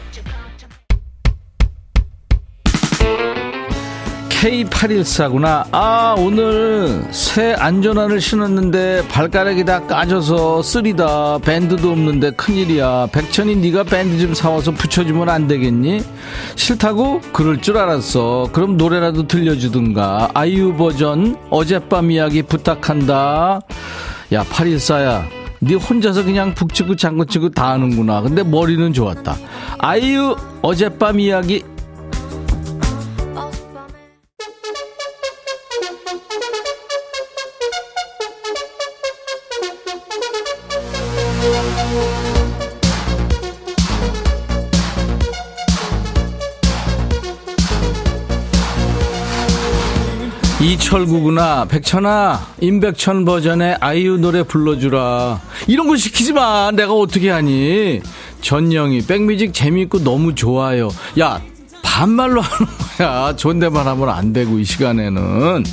K814구나. 4.44 5.66
아, 5.72 6.16
오늘 6.18 7.02
새 7.12 7.54
안전화를 7.54 8.20
신었는데 8.20 9.08
발가락이 9.08 9.64
다 9.64 9.80
까져서 9.88 10.62
쓰리다. 10.62 11.38
밴드도 11.38 11.91
없는데 11.91 12.32
큰일이야. 12.32 13.08
백천이 13.14 13.56
네가 13.56 13.86
밴드 13.86 14.20
좀 14.20 14.34
사와서 14.34 14.72
붙여주면 14.72 15.30
안 15.30 15.48
되겠니? 15.48 16.02
싫다고? 16.58 17.22
그럴 17.32 17.62
줄 17.62 17.78
알았어. 17.78 18.50
그럼 18.52 18.76
노래라도 18.76 19.30
들려주든가. 19.30 20.32
아이유 20.34 20.76
버전 20.76 21.38
어젯밤 21.50 22.12
이야기 22.12 22.44
부탁한다. 22.44 23.62
야, 24.34 24.44
814야. 24.44 25.24
네 25.62 25.76
혼자서 25.76 26.26
그냥 26.26 26.54
북치고 26.54 26.98
장구치고 26.98 27.52
다 27.52 27.70
하는구나. 27.70 28.20
근데 28.20 28.44
머리는 28.44 28.91
좋았다. 28.91 29.38
아이유 29.78 30.36
어젯밤 30.62 31.22
이야기 31.22 31.64
철구구나 50.94 51.66
백천아 51.66 52.50
임백천 52.62 53.26
버전의 53.26 53.78
아이유 53.80 54.18
노래 54.18 54.44
불러주라. 54.44 55.41
이런 55.66 55.88
거 55.88 55.98
시키지 55.98 56.34
마. 56.34 56.70
내가 56.70 56.94
어떻게 56.94 57.32
하니? 57.32 58.00
전영이 58.41 59.08
백뮤직 59.08 59.56
재밌고 59.56 60.04
너무 60.04 60.36
좋아요. 60.36 60.89
야 61.20 61.41
반말로 61.82 62.41
하는 62.41 62.72
거야. 62.98 63.36
존댓말 63.36 63.88
하면 63.88 64.10
안 64.10 64.34
되고 64.34 64.60
이 64.60 64.64
시간에는. 64.64 65.64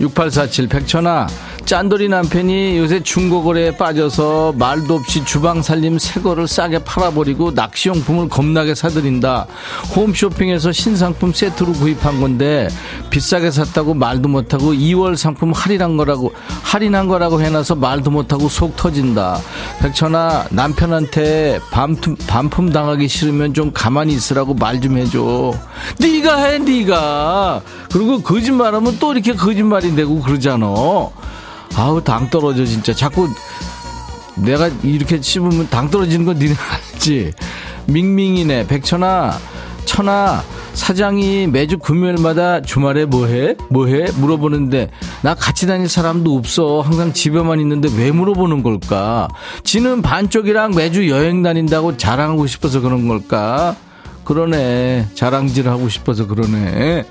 6847 0.00 0.66
백천아 0.66 1.28
짠돌이 1.66 2.08
남편이 2.08 2.78
요새 2.78 3.02
중고거래에 3.02 3.72
빠져서 3.72 4.54
말도 4.56 4.94
없이 4.94 5.24
주방 5.24 5.62
살림 5.62 5.98
새 5.98 6.20
거를 6.20 6.46
싸게 6.46 6.84
팔아버리고 6.84 7.50
낚시용품을 7.50 8.28
겁나게 8.28 8.76
사들인다. 8.76 9.48
홈쇼핑에서 9.96 10.70
신상품 10.70 11.32
세트로 11.32 11.72
구입한 11.72 12.20
건데 12.20 12.68
비싸게 13.10 13.50
샀다고 13.50 13.94
말도 13.94 14.28
못하고 14.28 14.72
2월 14.74 15.16
상품 15.16 15.50
할인한 15.52 15.96
거라고 15.96 16.32
할인한 16.62 17.08
거라고 17.08 17.42
해놔서 17.42 17.74
말도 17.74 18.12
못하고 18.12 18.48
속 18.48 18.76
터진다. 18.76 19.40
백천아 19.80 20.46
남편한테 20.50 21.58
반품, 21.72 22.14
반품 22.28 22.70
당하기 22.70 23.08
싫으면 23.08 23.54
좀 23.54 23.72
가만히 23.72 24.14
있으라고 24.14 24.54
말 24.54 24.76
좀 24.76 24.98
해줘. 24.98 25.52
네가 25.98 26.36
해 26.44 26.58
네가. 26.58 27.62
그리고 27.90 28.20
거짓말하면 28.22 28.98
또 29.00 29.12
이렇게 29.12 29.32
거짓말이 29.32 29.96
되고 29.96 30.20
그러잖아. 30.20 30.66
아우 31.74 32.02
당 32.02 32.28
떨어져 32.30 32.64
진짜. 32.64 32.92
자꾸 32.94 33.28
내가 34.36 34.68
이렇게 34.82 35.20
씹으면 35.20 35.68
당 35.70 35.90
떨어지는 35.90 36.26
건 36.26 36.38
니네 36.38 36.54
알지? 36.92 37.32
밍밍이네. 37.86 38.66
백천아 38.66 39.38
천아 39.84 40.42
사장이 40.74 41.46
매주 41.46 41.78
금요일마다 41.78 42.60
주말에 42.60 43.06
뭐해? 43.06 43.54
뭐해? 43.70 44.08
물어보는데 44.16 44.90
나 45.22 45.34
같이 45.34 45.66
다닐 45.66 45.88
사람도 45.88 46.34
없어. 46.36 46.82
항상 46.82 47.12
집에만 47.14 47.60
있는데 47.60 47.88
왜 47.96 48.10
물어보는 48.10 48.62
걸까? 48.62 49.28
지는 49.64 50.02
반쪽이랑 50.02 50.72
매주 50.74 51.08
여행 51.08 51.42
다닌다고 51.42 51.96
자랑하고 51.96 52.46
싶어서 52.46 52.80
그런 52.80 53.08
걸까? 53.08 53.74
그러네. 54.24 55.08
자랑질 55.14 55.68
하고 55.68 55.88
싶어서 55.88 56.26
그러네. 56.26 57.04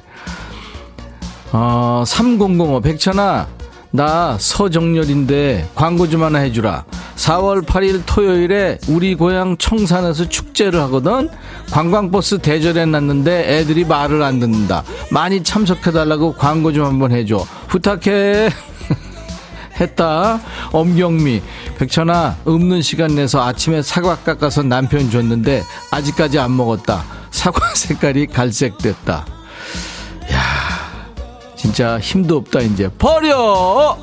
어, 1.54 2.04
3005 2.06 2.82
백천아 2.82 3.48
나 3.96 4.38
서정렬인데 4.40 5.70
광고 5.74 6.10
좀 6.10 6.24
하나 6.24 6.40
해주라. 6.40 6.86
4월 7.16 7.66
8일 7.66 8.04
토요일에 8.06 8.80
우리 8.90 9.16
고향 9.16 9.56
청산에서 9.58 10.28
축제를 10.28 10.80
하거든. 10.82 11.30
관광버스 11.72 12.40
대절해 12.40 12.86
놨는데 12.86 13.58
애들이 13.58 13.86
말을 13.86 14.22
안 14.22 14.40
듣는다. 14.40 14.84
많이 15.12 15.44
참석해달라고 15.44 16.34
광고 16.34 16.74
좀 16.74 16.86
한번 16.86 17.12
해줘. 17.12 17.46
부탁해. 17.68 18.50
했다. 19.80 20.40
엄경미. 20.72 21.42
백천아, 21.78 22.38
없는 22.46 22.82
시간 22.82 23.16
내서 23.16 23.44
아침에 23.44 23.82
사과 23.82 24.16
깎아서 24.18 24.64
남편 24.64 25.10
줬는데 25.10 25.64
아직까지 25.92 26.40
안 26.40 26.56
먹었다. 26.56 27.04
사과 27.32 27.62
색깔이 27.76 28.28
갈색 28.28 28.78
됐다. 28.78 29.26
진짜 31.66 32.00
힘도 32.00 32.38
없다 32.38 32.60
이제. 32.62 32.88
버려! 33.00 33.98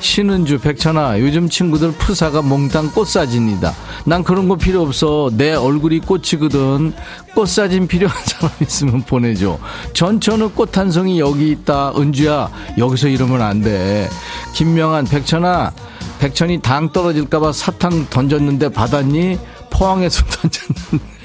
신은주 0.00 0.58
백천아 0.60 1.18
요즘 1.20 1.48
친구들 1.48 1.92
푸사가 1.92 2.42
몽땅 2.42 2.90
꽃사진이다. 2.92 3.72
난 4.04 4.22
그런 4.22 4.48
거 4.48 4.56
필요 4.56 4.82
없어. 4.82 5.30
내 5.32 5.54
얼굴이 5.54 6.00
꽃이거든. 6.00 6.92
꽃사진 7.34 7.86
필요한 7.88 8.14
사람 8.26 8.50
있으면 8.60 9.02
보내줘. 9.02 9.58
전천후 9.94 10.50
꽃 10.50 10.76
한 10.76 10.90
송이 10.90 11.18
여기 11.20 11.50
있다. 11.52 11.94
은주야 11.96 12.50
여기서 12.76 13.08
이러면 13.08 13.40
안 13.40 13.62
돼. 13.62 14.10
김명한 14.52 15.06
백천아 15.06 15.72
백천이 16.18 16.60
당 16.60 16.92
떨어질까봐 16.92 17.52
사탕 17.54 18.08
던졌는데 18.10 18.68
받았니? 18.68 19.38
포항에서 19.70 20.22
던졌는데 20.28 21.19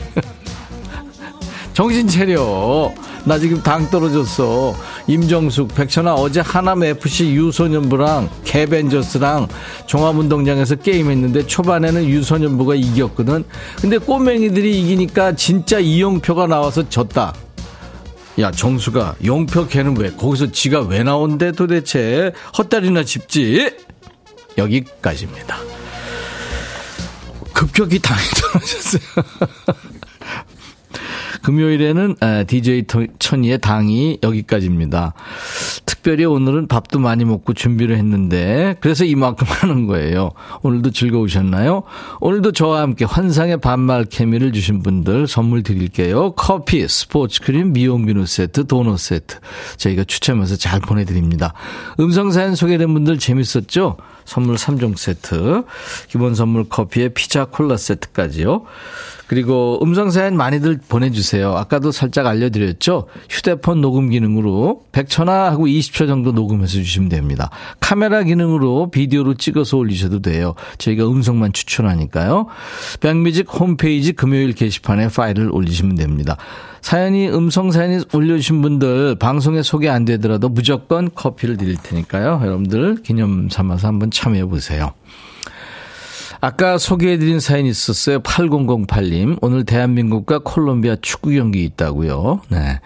정신 1.75 2.07
차려 2.07 2.93
나 3.25 3.37
지금 3.37 3.61
당 3.61 3.89
떨어졌어. 3.89 4.73
임정숙, 5.07 5.75
백천아, 5.75 6.13
어제 6.13 6.39
하남 6.39 6.83
FC 6.83 7.33
유소년부랑 7.33 8.29
개벤저스랑 8.45 9.49
종합운동장에서 9.85 10.75
게임했는데 10.75 11.47
초반에는 11.47 12.05
유소년부가 12.05 12.75
이겼거든. 12.75 13.43
근데 13.81 13.97
꼬맹이들이 13.97 14.79
이기니까 14.83 15.35
진짜 15.35 15.77
이용표가 15.79 16.47
나와서 16.47 16.87
졌다. 16.87 17.33
야, 18.39 18.51
정수가, 18.51 19.15
용표 19.25 19.67
걔는 19.67 19.97
왜, 19.97 20.11
거기서 20.11 20.51
지가 20.53 20.79
왜 20.81 21.03
나온대 21.03 21.51
도대체? 21.51 22.31
헛다리나 22.57 23.03
짚지? 23.03 23.75
여기까지입니다. 24.57 25.57
급격히 27.53 27.99
당이 27.99 28.21
떨어졌어요. 28.41 29.01
금요일에는 31.41 32.15
DJ 32.47 32.85
천이의 33.19 33.59
당이 33.59 34.19
여기까지입니다. 34.23 35.13
특별히 35.85 36.25
오늘은 36.25 36.67
밥도 36.67 36.99
많이 36.99 37.25
먹고 37.25 37.53
준비를 37.53 37.97
했는데 37.97 38.75
그래서 38.79 39.05
이만큼 39.05 39.47
하는 39.49 39.87
거예요. 39.87 40.31
오늘도 40.61 40.91
즐거우셨나요? 40.91 41.83
오늘도 42.21 42.51
저와 42.51 42.81
함께 42.81 43.05
환상의 43.05 43.57
반말 43.57 44.05
케미를 44.05 44.53
주신 44.53 44.81
분들 44.81 45.27
선물 45.27 45.63
드릴게요. 45.63 46.31
커피, 46.31 46.87
스포츠크림, 46.87 47.73
미용비누 47.73 48.25
세트, 48.25 48.67
도넛 48.67 48.99
세트 48.99 49.37
저희가 49.77 50.03
추첨해서 50.03 50.55
잘 50.55 50.79
보내드립니다. 50.79 51.53
음성사연 51.99 52.55
소개된 52.55 52.93
분들 52.93 53.17
재밌었죠? 53.17 53.97
선물 54.25 54.55
3종 54.55 54.97
세트, 54.97 55.63
기본 56.09 56.35
선물 56.35 56.67
커피에 56.67 57.09
피자 57.09 57.45
콜라 57.45 57.77
세트까지요. 57.77 58.63
그리고 59.27 59.79
음성사연 59.81 60.37
많이들 60.37 60.79
보내주세요. 60.87 61.55
아까도 61.55 61.91
살짝 61.91 62.27
알려드렸죠? 62.27 63.07
휴대폰 63.29 63.81
녹음 63.81 64.09
기능으로 64.09 64.83
100초나 64.91 65.49
하고 65.49 65.65
20초 65.65 66.07
정도 66.07 66.31
녹음해서 66.31 66.73
주시면 66.73 67.09
됩니다. 67.09 67.49
카메라 67.79 68.21
기능으로 68.21 68.91
비디오로 68.91 69.35
찍어서 69.35 69.77
올리셔도 69.77 70.21
돼요. 70.21 70.53
저희가 70.77 71.07
음성만 71.07 71.53
추천하니까요. 71.53 72.47
백뮤직 72.99 73.47
홈페이지 73.51 74.13
금요일 74.13 74.53
게시판에 74.53 75.07
파일을 75.07 75.49
올리시면 75.51 75.95
됩니다. 75.95 76.37
사연이 76.85 77.27
음성 77.27 77.71
사연이 77.71 78.03
올려주신 78.13 78.61
분들 78.61 79.15
방송에 79.15 79.63
소개 79.63 79.89
안 79.89 80.05
되더라도 80.05 80.49
무조건 80.49 81.09
커피를 81.15 81.57
드릴 81.57 81.77
테니까요. 81.77 82.41
여러분들 82.43 83.01
기념 83.01 83.49
삼아서 83.49 83.87
한번 83.87 84.11
참여해 84.11 84.45
보세요. 84.45 84.93
아까 86.41 86.77
소개해드린 86.77 87.39
사연이 87.39 87.69
있었어요. 87.69 88.19
8008님. 88.19 89.39
오늘 89.41 89.65
대한민국과 89.65 90.41
콜롬비아 90.43 90.95
축구 91.01 91.31
경기 91.31 91.63
있다고요. 91.63 92.41
네. 92.49 92.79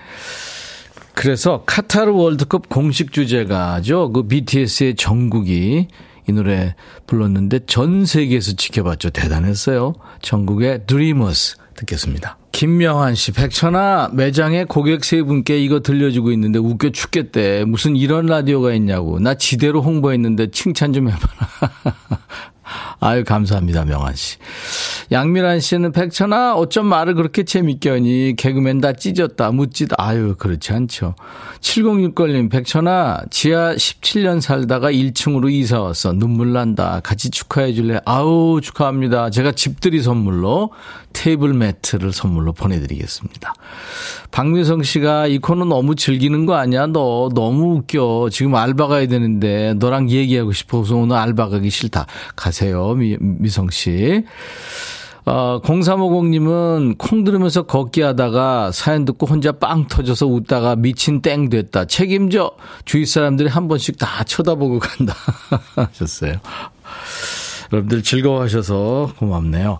그래서 1.13 1.63
카타르 1.65 2.13
월드컵 2.13 2.69
공식 2.69 3.11
주제가죠. 3.11 4.13
그 4.13 4.27
BTS의 4.27 4.95
정국이 4.95 5.87
이 6.29 6.31
노래 6.31 6.75
불렀는데 7.07 7.61
전 7.65 8.05
세계에서 8.05 8.53
지켜봤죠. 8.53 9.09
대단했어요. 9.09 9.95
전국의 10.21 10.85
드리머스 10.85 11.57
듣겠습니다. 11.75 12.37
김명환 12.51 13.15
씨, 13.15 13.31
백천아, 13.31 14.11
매장에 14.13 14.65
고객 14.65 15.03
세 15.03 15.21
분께 15.23 15.59
이거 15.59 15.79
들려주고 15.79 16.31
있는데 16.33 16.59
웃겨 16.59 16.91
죽겠대. 16.91 17.65
무슨 17.65 17.95
이런 17.95 18.25
라디오가 18.25 18.73
있냐고. 18.73 19.19
나 19.19 19.33
지대로 19.33 19.81
홍보했는데 19.81 20.51
칭찬 20.51 20.93
좀 20.93 21.09
해봐라. 21.09 21.49
아유, 22.99 23.23
감사합니다, 23.23 23.85
명환 23.85 24.13
씨. 24.15 24.37
양미란 25.11 25.59
씨는 25.59 25.91
백천아, 25.91 26.55
어쩜 26.55 26.85
말을 26.85 27.15
그렇게 27.15 27.43
재밌게 27.43 27.89
하니? 27.89 28.35
개그맨 28.37 28.81
다 28.81 28.93
찢었다, 28.93 29.51
묻지다. 29.51 29.95
아유, 29.97 30.35
그렇지 30.37 30.73
않죠. 30.73 31.15
7061님, 31.61 32.49
백천아, 32.49 33.23
지하 33.29 33.73
17년 33.75 34.41
살다가 34.41 34.91
1층으로 34.91 35.51
이사 35.51 35.81
왔어. 35.81 36.13
눈물 36.13 36.53
난다. 36.53 37.01
같이 37.03 37.29
축하해 37.29 37.73
줄래? 37.73 37.99
아우, 38.05 38.61
축하합니다. 38.61 39.29
제가 39.29 39.51
집들이 39.51 40.01
선물로 40.01 40.71
테이블 41.13 41.53
매트를 41.53 42.13
선물로 42.13 42.53
보내드리겠습니다. 42.53 43.53
박미성 44.31 44.83
씨가 44.83 45.27
이 45.27 45.39
코너 45.39 45.65
너무 45.65 45.95
즐기는 45.95 46.45
거 46.45 46.55
아니야? 46.55 46.87
너 46.87 47.29
너무 47.33 47.77
웃겨. 47.77 48.29
지금 48.31 48.55
알바 48.55 48.87
가야 48.87 49.07
되는데 49.07 49.73
너랑 49.75 50.09
얘기하고 50.09 50.53
싶어서 50.53 50.95
오늘 50.95 51.17
알바 51.17 51.49
가기 51.49 51.69
싫다. 51.69 52.05
가세요. 52.35 52.93
미, 52.93 53.17
미성 53.19 53.69
씨. 53.69 54.23
어, 55.25 55.61
0350님은 55.63 56.97
콩 56.97 57.23
들으면서 57.23 57.63
걷기 57.63 58.01
하다가 58.01 58.71
사연 58.71 59.05
듣고 59.05 59.25
혼자 59.27 59.51
빵 59.51 59.87
터져서 59.87 60.25
웃다가 60.27 60.75
미친 60.75 61.21
땡 61.21 61.49
됐다. 61.49 61.85
책임져! 61.85 62.51
주위 62.85 63.05
사람들이 63.05 63.49
한 63.49 63.67
번씩 63.67 63.97
다 63.97 64.23
쳐다보고 64.23 64.79
간다. 64.79 65.13
하셨어요. 65.75 66.33
여러분들 67.71 68.01
즐거워하셔서 68.03 69.13
고맙네요. 69.17 69.79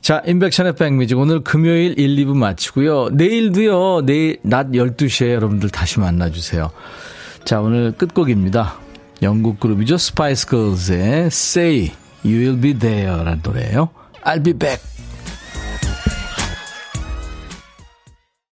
자, 0.00 0.22
인백션의 0.26 0.76
백뮤직. 0.76 1.18
오늘 1.18 1.44
금요일 1.44 1.98
1, 1.98 2.16
2부 2.24 2.34
마치고요. 2.34 3.10
내일도요, 3.10 4.06
내일 4.06 4.38
낮 4.42 4.68
12시에 4.70 5.34
여러분들 5.34 5.68
다시 5.68 6.00
만나주세요. 6.00 6.70
자, 7.44 7.60
오늘 7.60 7.92
끝곡입니다. 7.92 8.76
영국 9.22 9.60
그룹이죠. 9.60 9.98
스파이스 9.98 10.46
걸즈의 10.46 11.26
Say 11.26 11.92
You 12.24 12.38
Will 12.38 12.60
Be 12.60 12.78
There 12.78 13.16
라는 13.18 13.40
노래예요. 13.42 13.90
I'll 14.22 14.40
be 14.40 14.52
back. 14.52 14.80